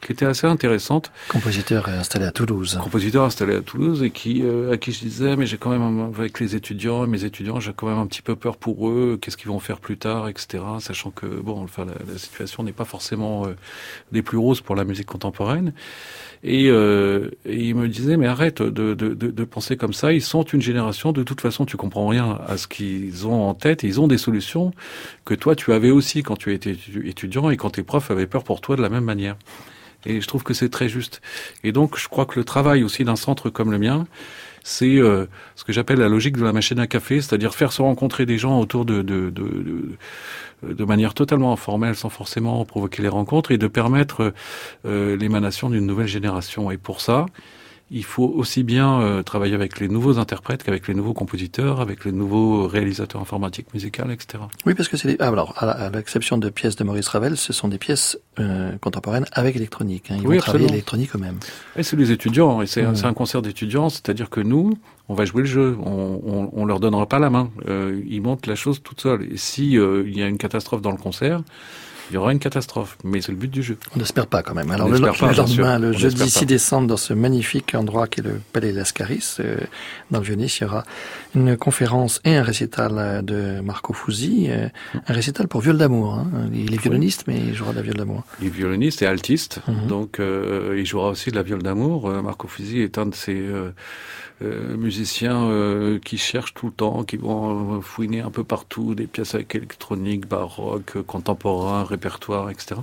[0.00, 1.12] qui était assez intéressante.
[1.28, 2.78] Compositeur installé à Toulouse.
[2.82, 6.12] Compositeur installé à Toulouse et qui, euh, à qui je disais, mais j'ai quand même,
[6.14, 9.18] avec les étudiants, mes étudiants, j'ai quand même un petit peu peur pour eux.
[9.20, 10.62] Qu'est-ce qu'ils vont faire plus tard, etc.
[10.80, 13.56] Sachant que bon, enfin, la, la situation n'est pas forcément euh,
[14.12, 15.72] des plus roses pour la musique contemporaine.
[16.42, 20.12] Et, euh, et, il me disait, mais arrête de, de, de, de, penser comme ça.
[20.12, 21.12] Ils sont une génération.
[21.12, 23.84] De toute façon, tu comprends rien à ce qu'ils ont en tête.
[23.84, 24.72] Et ils ont des solutions
[25.26, 28.44] que toi, tu avais aussi quand tu étais étudiant et quand tes profs avaient peur
[28.44, 29.36] pour toi de la même manière.
[30.06, 31.20] Et je trouve que c'est très juste.
[31.64, 34.06] Et donc, je crois que le travail aussi d'un centre comme le mien,
[34.62, 35.26] c'est euh,
[35.56, 38.38] ce que j'appelle la logique de la machine à café, c'est-à-dire faire se rencontrer des
[38.38, 39.96] gens autour de, de, de,
[40.62, 44.32] de manière totalement informelle, sans forcément provoquer les rencontres, et de permettre
[44.84, 46.70] euh, l'émanation d'une nouvelle génération.
[46.70, 47.26] Et pour ça,
[47.90, 52.04] il faut aussi bien euh, travailler avec les nouveaux interprètes qu'avec les nouveaux compositeurs, avec
[52.04, 54.44] les nouveaux réalisateurs informatiques, musicaux, etc.
[54.64, 57.68] Oui, parce que c'est ah, alors à l'exception de pièces de Maurice Ravel, ce sont
[57.68, 60.10] des pièces euh, contemporaines avec électronique.
[60.10, 60.18] Hein.
[60.20, 61.38] Ils oui, vont travailler l'électronique eux-mêmes.
[61.76, 64.78] Et c'est les étudiants, et c'est un concert d'étudiants, c'est-à-dire que nous,
[65.08, 68.22] on va jouer le jeu, on, on, on leur donnera pas la main, euh, ils
[68.22, 69.24] montent la chose toute seule.
[69.32, 71.42] Et si euh, il y a une catastrophe dans le concert,
[72.10, 73.78] il y aura une catastrophe, mais c'est le but du jeu.
[73.94, 74.70] On n'espère pas quand même.
[74.70, 78.72] Alors le, lendemain, le jeudi 6 décembre, dans ce magnifique endroit qui est le Palais
[78.72, 79.58] Lascaris, euh,
[80.10, 80.84] dans le Vieux-Nice, il y aura
[81.36, 84.68] une conférence et un récital euh, de Marco Fusi, euh,
[85.06, 86.14] un récital pour viol d'amour.
[86.14, 86.50] Hein.
[86.52, 88.24] Il est violoniste, mais il jouera de la viole d'amour.
[88.40, 89.86] Il est violoniste et altiste, mhm.
[89.86, 92.10] donc il jouera aussi de la viole d'amour.
[92.22, 93.40] Marco Fusi est un de ces
[94.42, 98.94] euh, musiciens euh, qui cherchent tout le temps, qui vont euh, fouiner un peu partout
[98.94, 102.80] des pièces avec électronique, baroque, contemporain, répertoire, etc.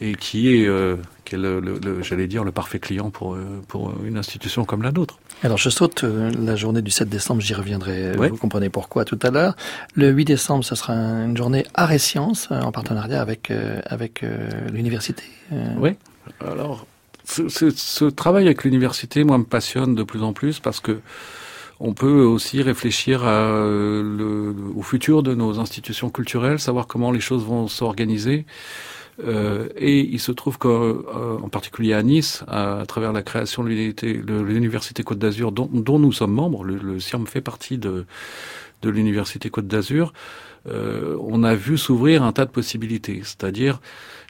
[0.00, 3.36] Et qui est, est le, le, j'allais dire, le parfait client pour,
[3.68, 5.18] pour une institution comme la nôtre.
[5.44, 9.30] Alors je saute la journée du 7 décembre, j'y reviendrai, vous comprenez pourquoi tout à
[9.30, 9.54] l'heure.
[9.94, 13.52] Le 8 décembre, ce sera une journée art et sciences en partenariat avec,
[13.86, 14.24] avec
[14.72, 15.22] l'université.
[15.78, 15.96] Oui,
[16.40, 16.86] alors
[17.24, 21.00] ce, ce, ce, travail avec l'université, moi, me passionne de plus en plus parce que
[21.84, 27.20] on peut aussi réfléchir à le, au futur de nos institutions culturelles, savoir comment les
[27.20, 28.46] choses vont s'organiser.
[29.24, 33.68] Euh, et il se trouve qu'en euh, particulier à Nice, à, travers la création de
[33.68, 38.06] l'université Côte d'Azur, dont, dont, nous sommes membres, le, le CIRM fait partie de,
[38.82, 40.12] de l'université Côte d'Azur,
[40.68, 43.20] euh, on a vu s'ouvrir un tas de possibilités.
[43.24, 43.80] C'est-à-dire,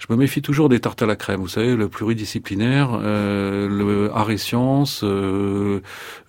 [0.03, 1.41] je me méfie toujours des tartes à la crème.
[1.41, 5.81] Vous savez, le pluridisciplinaire, euh, le art et sciences, euh,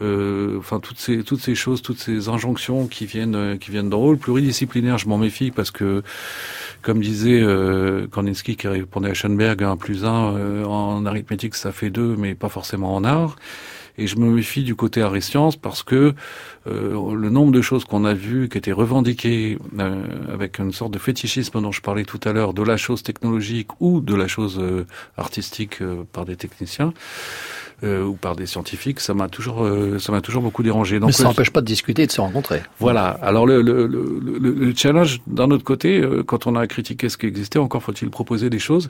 [0.01, 4.12] euh, enfin toutes ces choses, toutes ces injonctions qui viennent qui viennent d'en haut.
[4.12, 6.04] Le pluridisciplinaire, je m'en méfie parce que,
[6.84, 7.43] comme disait
[8.12, 12.49] Kandinsky qui répondait à Schoenberg, un plus un en arithmétique ça fait deux, mais pas
[12.49, 13.38] forcément en art.
[13.98, 16.14] Et je me méfie du côté sciences parce que
[16.68, 20.91] euh, le nombre de choses qu'on a vues, qui étaient revendiquées euh, avec une sorte
[20.91, 24.28] de fétichisme dont je parlais tout à l'heure, de la chose technologique ou de la
[24.28, 24.86] chose euh,
[25.18, 25.80] artistique
[26.12, 26.94] par des techniciens,
[27.84, 31.00] euh, ou par des scientifiques, ça m'a toujours, euh, ça m'a toujours beaucoup dérangé.
[31.00, 32.62] Donc, Mais ça n'empêche pas de discuter et de se rencontrer.
[32.80, 33.08] Voilà.
[33.22, 37.18] Alors le, le, le, le challenge, d'un autre côté, euh, quand on a critiqué ce
[37.18, 38.90] qui existait, encore faut-il proposer des choses.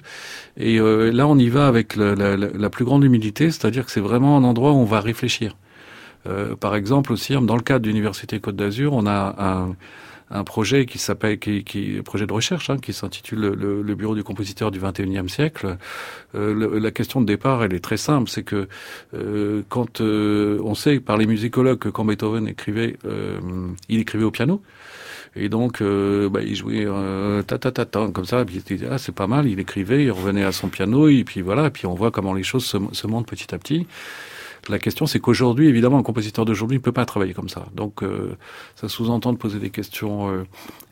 [0.57, 3.99] Et là, on y va avec la, la, la plus grande humilité, c'est-à-dire que c'est
[3.99, 5.55] vraiment un endroit où on va réfléchir.
[6.59, 9.75] par exemple, aussi, dans le cadre de l'Université Côte d'Azur, on a un
[10.33, 14.15] un projet qui s'appelle, qui, qui, projet de recherche, hein, qui s'intitule le, le, Bureau
[14.15, 15.77] du compositeur du 21e siècle.
[16.33, 18.67] Euh, la question de départ, elle est très simple, c'est que
[19.13, 23.39] euh, quand euh, on sait par les musicologues que quand Beethoven écrivait, euh,
[23.89, 24.61] il écrivait au piano.
[25.35, 26.85] Et donc, euh, bah, il jouait
[27.47, 28.41] ta ta ta ta comme ça.
[28.41, 29.47] Et puis ah c'est pas mal.
[29.47, 31.67] Il écrivait, il revenait à son piano et puis voilà.
[31.67, 33.87] Et puis on voit comment les choses se, se montent petit à petit.
[34.69, 37.65] La question, c'est qu'aujourd'hui, évidemment, un compositeur d'aujourd'hui ne peut pas travailler comme ça.
[37.75, 38.37] Donc, euh,
[38.75, 40.45] ça sous-entend de poser des questions euh,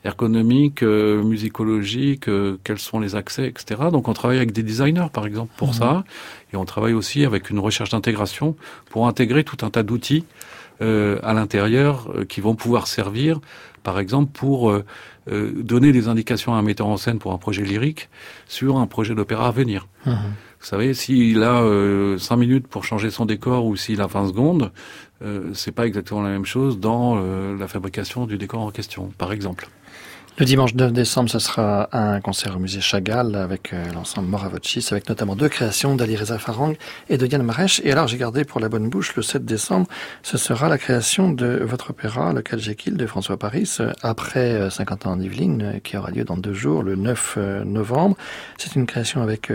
[0.04, 2.28] ergonomiques, euh, musicologiques,
[2.64, 3.84] quels sont les accès, etc.
[3.90, 5.92] Donc, on travaille avec des designers, par exemple, pour ça.
[5.92, 6.04] Mhm.
[6.52, 8.56] Et on travaille aussi avec une recherche d'intégration
[8.90, 10.24] pour intégrer tout un tas d'outils
[10.80, 13.38] à l'intérieur qui vont pouvoir servir,
[13.82, 14.72] par exemple, pour
[15.26, 18.08] donner des indications à un metteur en scène pour un projet lyrique
[18.46, 19.86] sur un projet d'opéra à venir.
[20.62, 24.28] Vous savez, s'il a euh, 5 minutes pour changer son décor ou s'il a 20
[24.28, 24.70] secondes,
[25.24, 29.10] euh, c'est pas exactement la même chose dans euh, la fabrication du décor en question,
[29.18, 29.68] par exemple.
[30.38, 34.88] Le dimanche 9 décembre, ce sera un concert au musée Chagall avec euh, l'ensemble Moravocis,
[34.90, 36.74] avec notamment deux créations d'Ali Reza Farang
[37.10, 37.82] et de Yann Marèche.
[37.84, 39.88] Et alors, j'ai gardé pour la bonne bouche, le 7 décembre,
[40.22, 45.04] ce sera la création de votre opéra, Le Jekyll de François Paris, euh, après 50
[45.04, 48.16] euh, ans d'Yveline, qui aura lieu dans deux jours, le 9 novembre.
[48.56, 49.52] C'est une création avec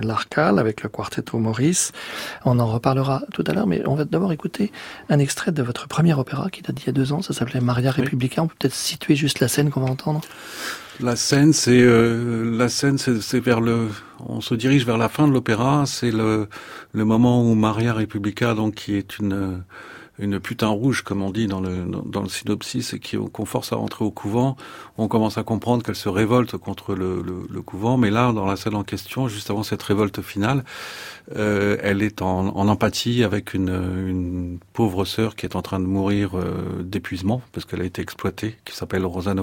[0.00, 1.90] l'Arcal, avec le Quartetto Maurice.
[2.44, 4.70] On en reparlera tout à l'heure, mais on va d'abord écouter
[5.08, 7.20] un extrait de votre premier opéra qui date d'il y a deux ans.
[7.20, 8.42] Ça s'appelait Maria Republica.
[8.42, 10.19] On peut peut-être situer juste la scène qu'on va entendre.
[11.00, 13.88] La scène, c'est euh, la scène, c'est vers le.
[14.18, 15.84] On se dirige vers la fin de l'opéra.
[15.86, 16.48] C'est le
[16.92, 19.62] moment où Maria Republica, donc qui est une
[20.20, 24.10] une putain rouge, comme on dit dans le synopsis, et qu'on force à rentrer au
[24.10, 24.56] couvent.
[24.98, 28.74] On commence à comprendre qu'elle se révolte contre le, couvent, mais là, dans la scène
[28.74, 30.64] en question, juste avant cette révolte finale,
[31.36, 36.36] euh, elle est en, empathie avec une, pauvre sœur qui est en train de mourir
[36.36, 39.34] euh, d'épuisement parce qu'elle a été exploitée, qui s'appelle Rosa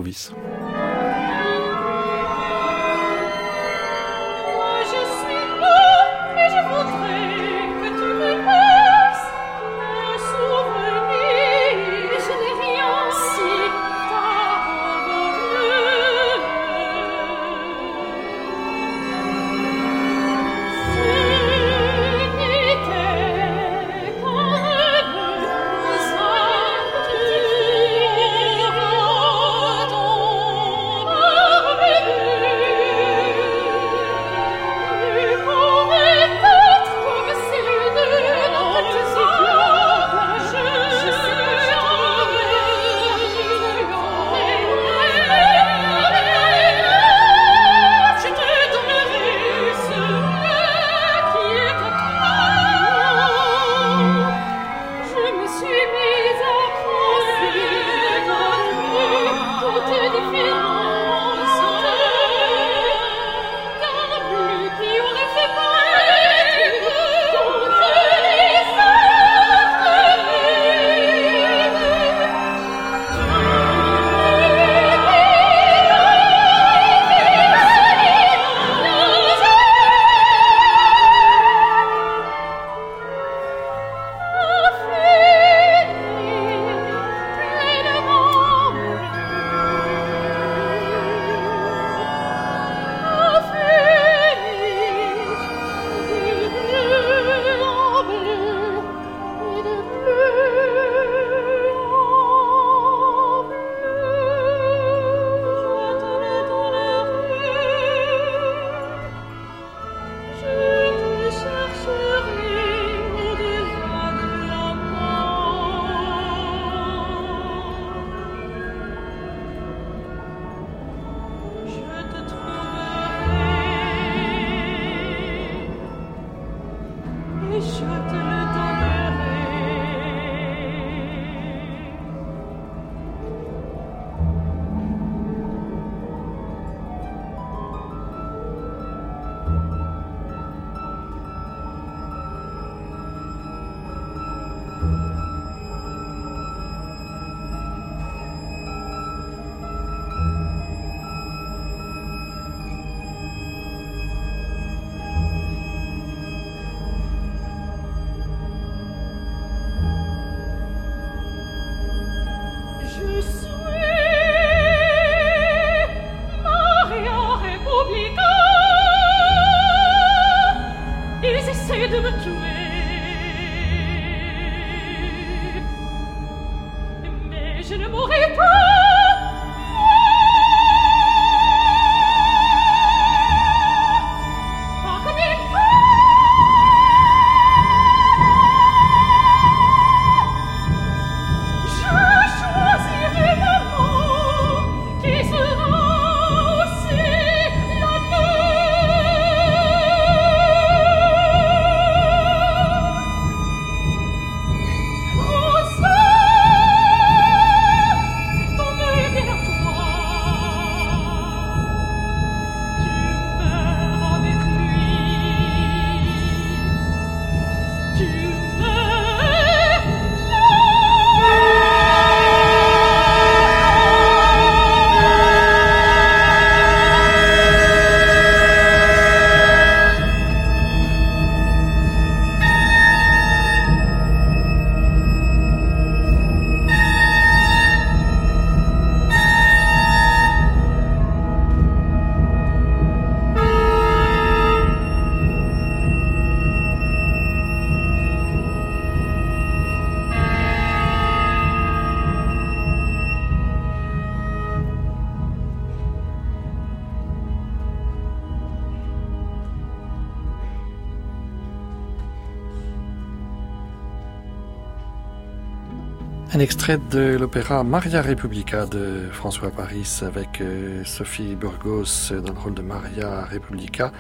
[266.37, 266.56] Novice.
[266.56, 272.39] Un extrait de l'opéra Maria Republica de François Paris avec euh, Sophie Burgos dans le
[272.39, 273.93] rôle de Maria Republica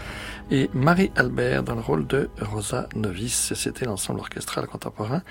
[0.51, 3.53] et Marie Albert dans le rôle de Rosa Novice.
[3.55, 5.21] C'était l'ensemble orchestral contemporain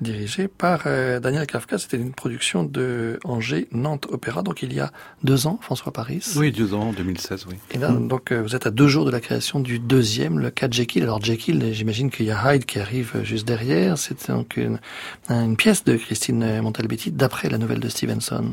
[0.00, 1.78] dirigé par euh, Daniel Kafka.
[1.78, 4.92] C'était une production de Angers Nantes Opéra, donc il y a
[5.24, 6.22] deux ans, François Paris.
[6.36, 7.56] Oui, deux ans, 2016, oui.
[7.70, 10.50] Et là, donc euh, vous êtes à deux jours de la création du deuxième, le
[10.50, 11.04] cas Jekyll.
[11.04, 13.96] Alors Jekyll, j'imagine qu'il y a Hyde qui arrive juste derrière.
[13.96, 14.78] C'est donc une,
[15.30, 16.60] une pièce de Christine
[17.12, 18.52] D'après la nouvelle de Stevenson.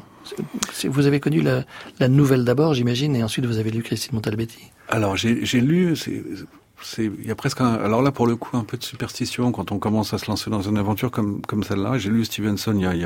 [0.86, 4.72] Vous avez connu la, nouvelle d'abord, j'imagine, et ensuite vous avez lu Christine Montalbetti.
[4.90, 5.96] Alors j'ai lu,
[6.98, 9.72] il y a presque un, alors là pour le coup un peu de superstition quand
[9.72, 11.98] on commence à se lancer dans une aventure comme comme celle-là.
[11.98, 13.00] J'ai lu Stevenson il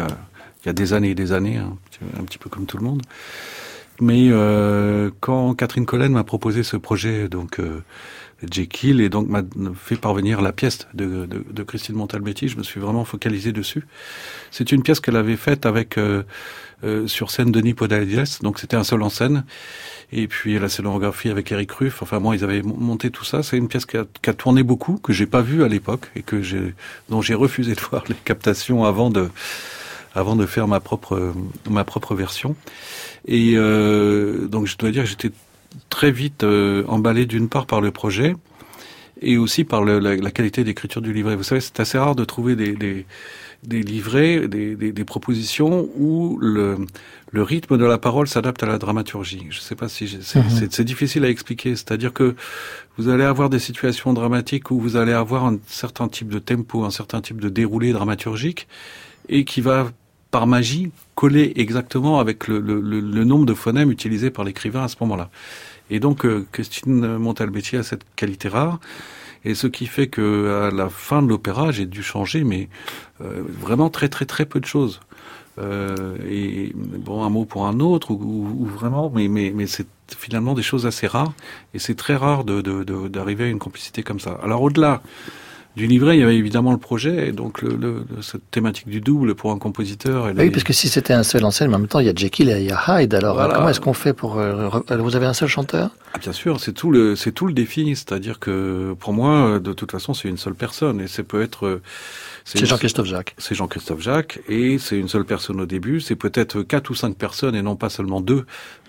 [0.66, 1.78] y a des années et des années, hein,
[2.20, 3.02] un petit peu comme tout le monde.
[4.00, 7.84] Mais euh, quand Catherine Collen m'a proposé ce projet, donc euh,
[8.50, 9.42] Jekyll, et donc m'a
[9.76, 13.86] fait parvenir la pièce de, de, Christine Montalbetti, je me suis vraiment focalisé dessus.
[14.52, 16.24] C'est une pièce qu'elle avait faite avec euh,
[16.84, 19.44] euh sur scène Denis Podalides, donc c'était un seul en scène.
[20.12, 22.02] Et puis la scénographie avec Eric Ruff.
[22.02, 23.44] Enfin moi, ils avaient monté tout ça.
[23.44, 26.10] C'est une pièce qui a, qui a, tourné beaucoup, que j'ai pas vue à l'époque
[26.16, 26.74] et que j'ai,
[27.10, 29.30] dont j'ai refusé de voir les captations avant de
[30.16, 31.34] avant de faire ma propre
[31.70, 32.56] ma propre version.
[33.28, 35.32] Et euh, donc je dois dire que j'étais
[35.90, 38.36] très vite euh, emballé d'une part par le projet
[39.22, 41.36] et aussi par le, la, la, qualité d'écriture du livret.
[41.36, 43.06] Vous savez, c'est assez rare de trouver des, des,
[43.64, 46.78] des livrets, des, des, des, propositions où le,
[47.32, 49.48] le rythme de la parole s'adapte à la dramaturgie.
[49.50, 50.84] Je ne sais pas si c'est mmh.
[50.84, 51.76] difficile à expliquer.
[51.76, 52.36] C'est-à-dire que
[52.98, 56.84] vous allez avoir des situations dramatiques où vous allez avoir un certain type de tempo,
[56.84, 58.68] un certain type de déroulé dramaturgique,
[59.30, 59.92] et qui va
[60.32, 62.62] par magie coller exactement avec le,
[63.24, 65.30] nombre de phonèmes utilisés par l'écrivain à ce moment-là.
[65.90, 68.80] Et donc, euh, Christine Montalbetti a cette qualité rare.
[69.46, 72.68] Et ce qui fait que à la fin de l'opéra, j'ai dû changer, mais
[73.22, 75.00] euh, vraiment très très très peu de choses.
[75.60, 80.86] Euh, et bon, un mot pour un autre, ou, vraiment, mais c'est finalement des choses
[80.86, 81.34] assez rares.
[81.74, 84.38] Et c'est très rare d'arriver à une complicité comme ça.
[84.44, 85.02] Alors au-delà
[85.78, 89.00] du livret, il y avait évidemment le projet, et donc le, le, cette thématique du
[89.00, 90.30] double pour un compositeur.
[90.36, 92.10] oui, parce que si c'était un seul en scène, mais en même temps, il y
[92.10, 93.14] a Jekyll et il y a Hyde.
[93.14, 93.54] Alors voilà.
[93.56, 95.92] comment est-ce qu'on fait pour euh, Vous avez un seul chanteur?
[96.14, 97.96] Ah, Bien sûr, c'est tout le c'est tout le défi.
[97.96, 101.80] C'est-à-dire que pour moi, de toute façon, c'est une seule personne, et ça peut être.
[102.48, 103.36] C'est Jean-Christophe Jacques.
[103.38, 106.00] C'est Jean-Christophe Jacques, et c'est une seule personne au début.
[106.00, 108.46] C'est peut-être quatre ou cinq personnes, et non pas seulement deux.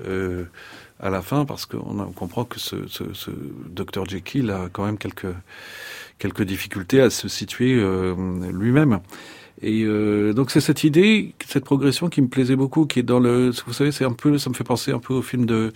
[0.06, 0.44] Euh,
[1.00, 3.30] à la fin, parce qu'on comprend que ce, ce, ce
[3.68, 5.34] docteur Jekyll a quand même quelques
[6.18, 8.14] quelques difficultés à se situer euh,
[8.52, 9.00] lui-même.
[9.62, 13.18] Et euh, donc c'est cette idée, cette progression qui me plaisait beaucoup, qui est dans
[13.18, 15.72] le, vous savez, c'est un peu, ça me fait penser un peu au film de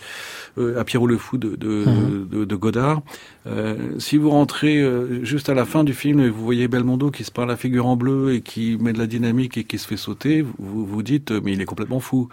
[0.59, 2.29] euh, à Pierrot le fou de de, mmh.
[2.31, 3.03] de, de Godard.
[3.47, 7.11] Euh, si vous rentrez euh, juste à la fin du film et vous voyez Belmondo
[7.11, 9.79] qui se parle la figure en bleu et qui met de la dynamique et qui
[9.79, 12.29] se fait sauter, vous vous dites mais il est complètement fou.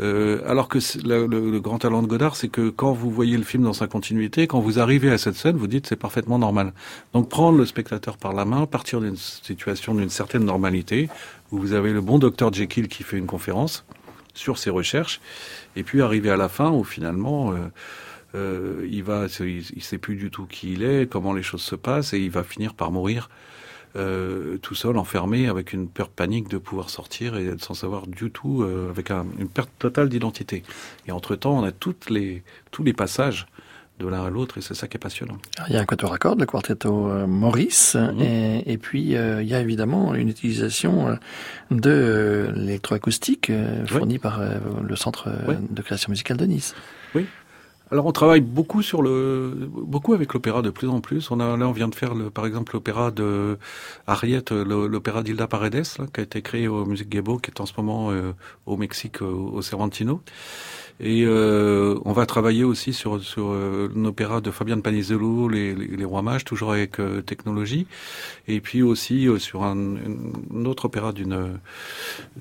[0.00, 3.62] Euh, alors que le, grand talent de Godard, c'est que quand vous voyez le film
[3.62, 6.72] dans sa continuité, quand vous arrivez à cette scène, vous dites c'est parfaitement normal.
[7.12, 11.08] Donc prendre le spectateur par la main, partir d'une situation d'une certaine normalité,
[11.52, 13.84] où vous avez le bon docteur Jekyll qui fait une conférence
[14.34, 15.20] sur ses recherches,
[15.76, 17.58] et puis arriver à la fin où finalement euh,
[18.34, 21.76] euh, il va, il sait plus du tout qui il est, comment les choses se
[21.76, 23.28] passent, et il va finir par mourir
[23.96, 28.30] euh, tout seul, enfermé, avec une peur panique de pouvoir sortir et sans savoir du
[28.30, 30.62] tout, euh, avec un, une perte totale d'identité.
[31.06, 33.46] Et entre-temps, on a toutes les, tous les passages
[33.98, 35.38] de l'un à l'autre et c'est ça qui est passionnant.
[35.56, 38.20] Alors, il y a un quatuor à cordes, le quartetto euh, Maurice, mmh.
[38.20, 41.14] et, et, puis euh, il y a évidemment une utilisation euh,
[41.70, 43.52] de l'électroacoustique
[43.86, 44.18] fournie oui.
[44.18, 44.40] par
[44.82, 45.54] le Centre oui.
[45.70, 46.74] de création musicale de Nice.
[47.14, 47.26] Oui,
[47.90, 51.30] alors on travaille beaucoup sur le, beaucoup avec l'opéra de plus en plus.
[51.30, 53.58] On a là on vient de faire le, par exemple l'opéra de
[54.06, 57.66] Harriet, l'opéra d'Hilda Paredes, là, qui a été créé au Musique Gebo, qui est en
[57.66, 58.32] ce moment euh,
[58.66, 60.22] au Mexique au, au Cervantino.
[61.00, 65.88] Et euh, on va travailler aussi sur, sur euh, l'opéra de Fabian Panizello, les, les,
[65.88, 67.88] les, Rois Mages, toujours avec euh, technologie.
[68.46, 69.96] Et puis aussi euh, sur un,
[70.64, 71.58] autre opéra d'une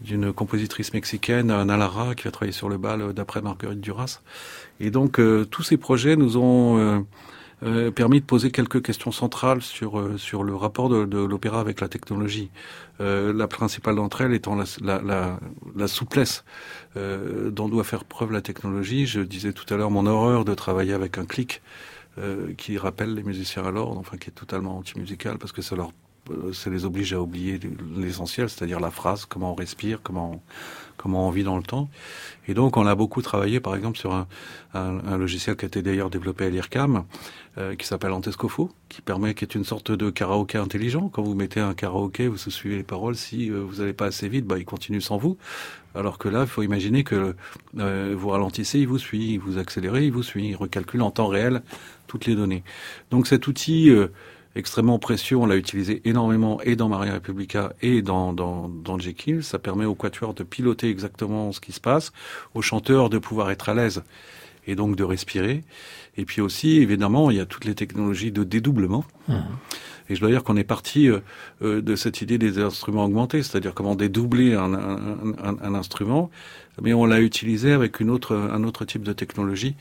[0.02, 4.22] d'une compositrice mexicaine, Nalara, qui a travaillé sur le bal d'après Marguerite Duras.
[4.80, 7.00] Et donc euh, tous ces projets nous ont euh,
[7.64, 11.88] euh, permis de poser quelques questions centrales sur sur le rapport de, l'opéra avec la
[11.88, 12.50] technologie.
[13.00, 16.46] La principale d'entre elles étant la, souplesse
[16.96, 19.06] dont doit faire preuve la technologie.
[19.06, 21.62] Je disais tout à l'heure mon horreur de travailler avec un clic
[22.58, 25.92] qui rappelle les musiciens à l'ordre, enfin qui est totalement anti-musical parce que ça leur
[26.54, 27.60] ça les oblige à oublier
[27.96, 30.42] l'essentiel, c'est-à-dire la phrase, comment on respire, comment
[30.98, 31.90] comment on vit dans le temps.
[32.48, 34.28] Et donc, on a beaucoup travaillé, par exemple, sur un,
[34.74, 37.04] un, logiciel qui a été d'ailleurs développé à l'IRCAM,
[37.58, 41.10] euh, qui s'appelle Antescofo, qui permet, qui est une sorte de karaoké intelligent.
[41.10, 43.16] Quand vous mettez un karaoké, vous suivez les paroles.
[43.16, 45.38] Si euh, vous n'allez pas assez vite, bah, il continue sans vous.
[45.96, 47.36] Alors que là, il faut imaginer que
[47.80, 51.28] euh, vous ralentissez, il vous suit, vous accélérez, il vous suit, il recalcule en temps
[51.28, 51.62] réel
[52.08, 52.64] toutes les données.
[53.12, 53.92] Donc cet outil
[54.56, 55.38] extrêmement précieux.
[55.38, 59.44] On l'a utilisé énormément et dans Maria Republica et dans, dans, dans Jekyll.
[59.44, 62.12] Ça permet au quatuor de piloter exactement ce qui se passe,
[62.54, 64.04] au chanteur de pouvoir être à l'aise
[64.66, 65.64] et donc de respirer.
[66.18, 69.04] Et puis aussi, évidemment, il y a toutes les technologies de dédoublement.
[69.28, 69.36] Mmh.
[70.10, 71.20] Et je dois dire qu'on est parti euh,
[71.62, 76.30] euh, de cette idée des instruments augmentés, c'est-à-dire comment dédoubler un, un, un, un, instrument,
[76.82, 79.76] mais on l'a utilisé avec une autre, un autre type de technologie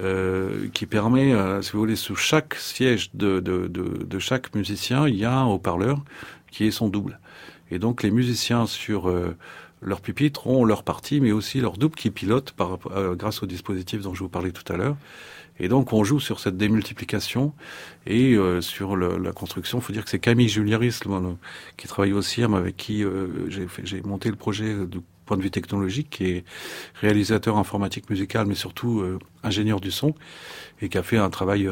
[0.00, 4.54] euh, qui permet, euh, si vous voulez, sous chaque siège de, de, de, de chaque
[4.54, 6.02] musicien, il y a un haut-parleur
[6.50, 7.18] qui est son double.
[7.70, 9.12] Et donc les musiciens sur
[9.82, 12.78] leur pupitre ont leur partie, mais aussi leur double qui pilote par,
[13.16, 14.96] grâce au dispositif dont je vous parlais tout à l'heure.
[15.58, 17.52] Et donc on joue sur cette démultiplication
[18.06, 19.78] et euh, sur le, la construction.
[19.78, 21.00] Il faut dire que c'est Camille Julieris
[21.76, 25.50] qui travaille au CIRM avec qui euh, j'ai monté le projet du point de vue
[25.50, 26.44] technologique, qui est
[26.94, 30.14] réalisateur informatique musical, mais surtout euh, ingénieur du son,
[30.80, 31.68] et qui a fait un travail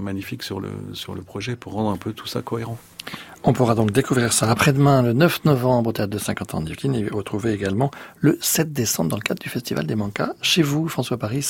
[0.00, 2.78] magnifique sur le, sur le projet pour rendre un peu tout ça cohérent.
[3.46, 6.70] On pourra donc découvrir ça après-demain, le 9 novembre, au Théâtre de 50 ans de
[6.70, 7.90] Yukine, et retrouver également
[8.20, 11.46] le 7 décembre dans le cadre du Festival des Mancas, chez vous, François Paris,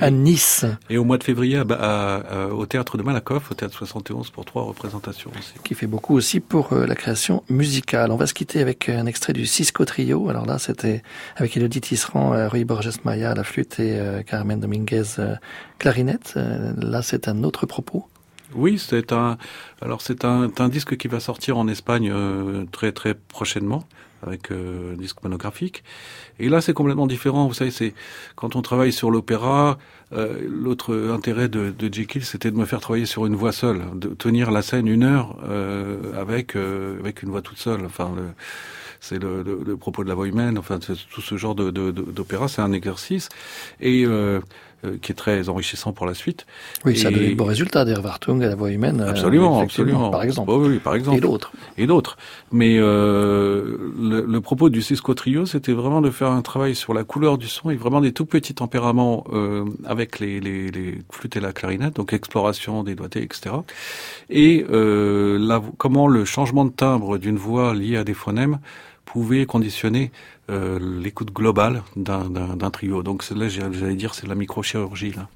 [0.00, 0.64] à Nice.
[0.88, 5.30] Et au mois de février, au Théâtre de Malakoff, au Théâtre 71, pour trois représentations
[5.38, 5.52] aussi.
[5.62, 8.10] Qui fait beaucoup aussi pour euh, la création musicale.
[8.10, 10.30] On va se quitter avec un extrait du Cisco Trio.
[10.30, 11.04] Alors là, c'était
[11.36, 15.04] avec Elodie Tisserand, euh, Rui Borges Maya à la flûte et euh, Carmen Dominguez
[15.78, 16.29] clarinette.
[16.36, 18.06] Là, c'est un autre propos?
[18.54, 19.38] Oui, c'est un.
[19.80, 23.84] Alors c'est un, disque qui va sortir en Espagne euh, très très prochainement
[24.22, 25.82] avec euh, un disque monographique.
[26.38, 27.46] Et là, c'est complètement différent.
[27.46, 27.94] Vous savez, c'est
[28.34, 29.78] quand on travaille sur l'opéra.
[30.12, 34.08] Euh, L'autre intérêt de, Jekyll, c'était de me faire travailler sur une voix seule, de
[34.08, 35.36] tenir la scène une heure
[36.18, 37.84] avec avec une voix toute seule.
[37.86, 38.10] Enfin,
[39.00, 40.58] c'est le, propos de la voix humaine.
[40.58, 43.28] Enfin, tout ce genre d'opéra, c'est un exercice.
[43.80, 44.04] Et
[44.84, 46.46] euh, qui est très enrichissant pour la suite.
[46.84, 49.00] Oui, ça a donné de bons résultats, der Wartung à la voix humaine.
[49.00, 50.10] Euh, absolument, absolument.
[50.10, 50.50] Par exemple.
[50.52, 51.18] oui, par exemple.
[51.18, 51.52] Et d'autres.
[51.78, 52.16] Et d'autres.
[52.52, 56.94] Mais euh, le, le, propos du Cisco Trio, c'était vraiment de faire un travail sur
[56.94, 60.98] la couleur du son et vraiment des tout petits tempéraments euh, avec les, les, les,
[61.10, 63.56] flûtes et la clarinette, donc exploration des doigtés, etc.
[64.28, 68.58] Et euh, la, comment le changement de timbre d'une voix liée à des phonèmes
[69.04, 70.12] pouvait conditionner
[70.80, 73.02] l'écoute globale d'un trio.
[73.02, 75.28] Donc là, j'allais dire, c'est la microchirurgie là.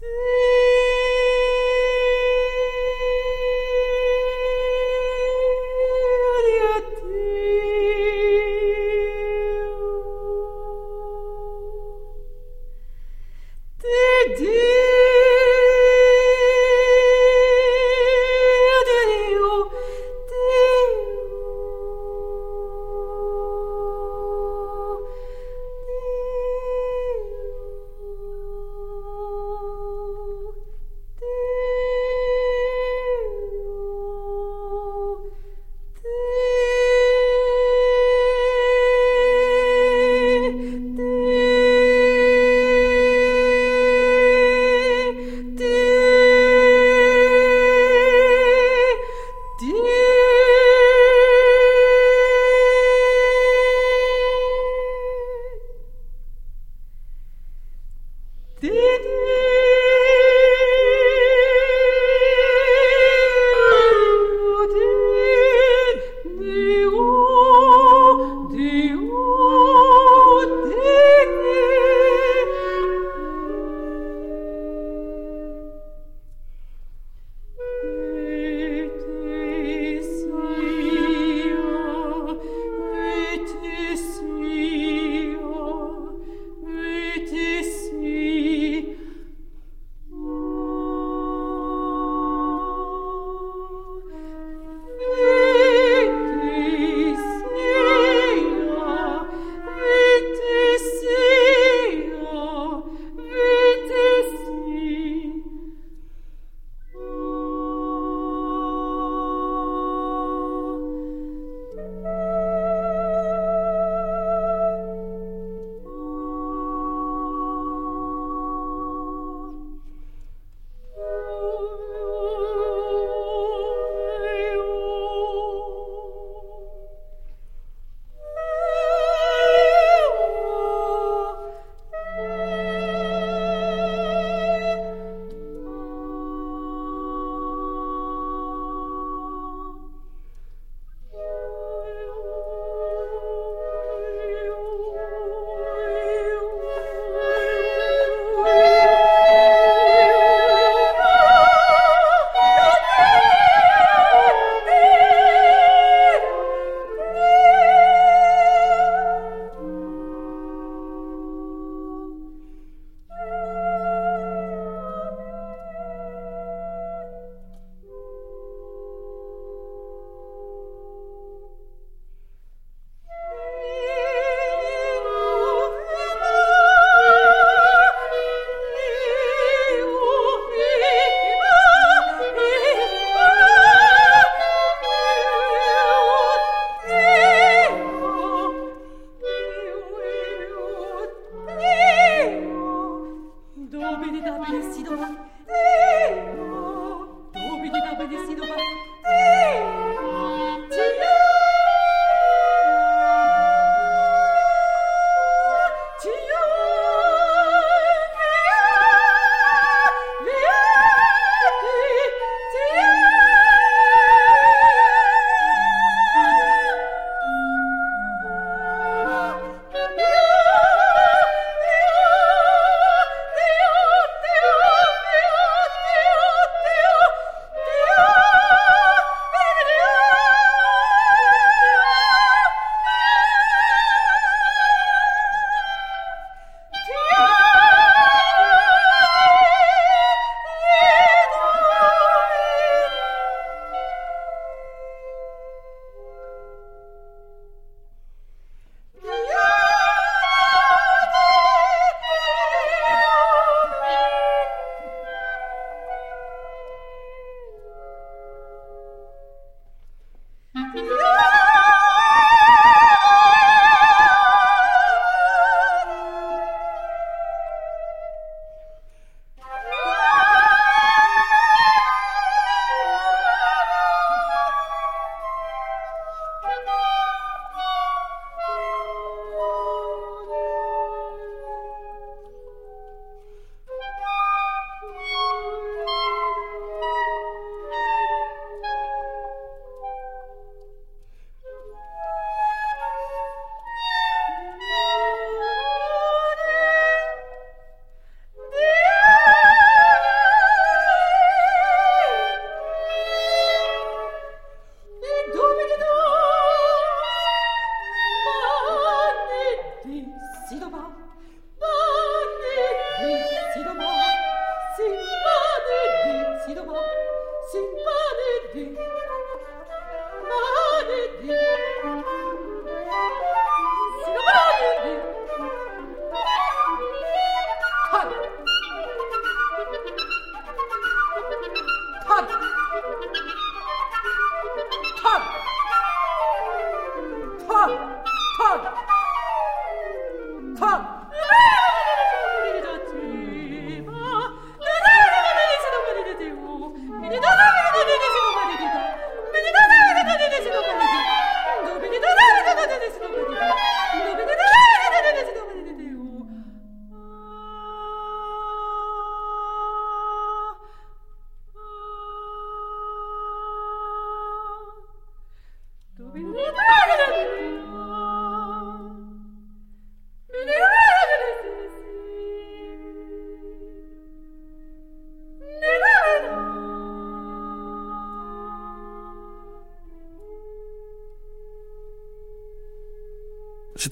[0.00, 0.35] Dude.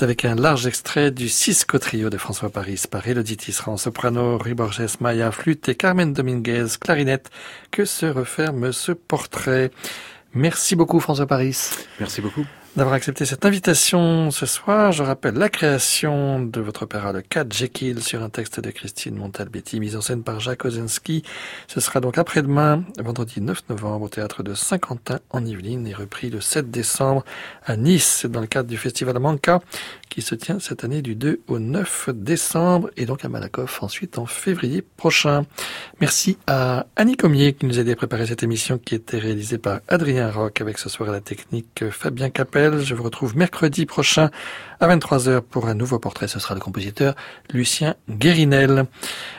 [0.04, 4.52] Avec un large extrait du Cisco Trio de François Paris par Elodie Tisserand, soprano, Rui
[4.52, 7.30] Borges, Maya, flûte et Carmen Dominguez, clarinette,
[7.70, 9.70] que se referme ce portrait?
[10.34, 11.70] Merci beaucoup François Paris.
[11.98, 12.44] Merci beaucoup
[12.76, 14.90] d'avoir accepté cette invitation ce soir.
[14.90, 19.14] Je rappelle la création de votre opéra Le 4 Jekyll sur un texte de Christine
[19.14, 21.22] Montalbetti, mise en scène par Jacques Ozenski.
[21.68, 26.30] Ce sera donc après-demain, vendredi 9 novembre, au théâtre de Saint-Quentin en Yvelines et repris
[26.30, 27.24] le 7 décembre
[27.64, 29.60] à Nice dans le cadre du festival Manca
[30.10, 34.18] qui se tient cette année du 2 au 9 décembre et donc à Malakoff ensuite
[34.18, 35.44] en février prochain.
[36.00, 39.58] Merci à Annie Comier qui nous a aidé à préparer cette émission qui était réalisée
[39.58, 42.63] par Adrien Roch avec ce soir à la technique Fabien Capel.
[42.72, 44.30] Je vous retrouve mercredi prochain
[44.80, 46.28] à 23h pour un nouveau portrait.
[46.28, 47.14] Ce sera le compositeur
[47.52, 48.86] Lucien Guérinel.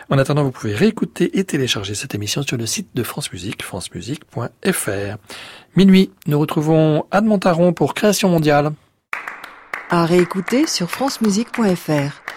[0.10, 3.64] En attendant, vous pouvez réécouter et télécharger cette émission sur le site de France Musique,
[3.64, 5.18] francemusique.fr.
[5.76, 8.72] Minuit, nous retrouvons Anne pour Création mondiale
[9.90, 12.35] à réécouter sur francemusique.fr.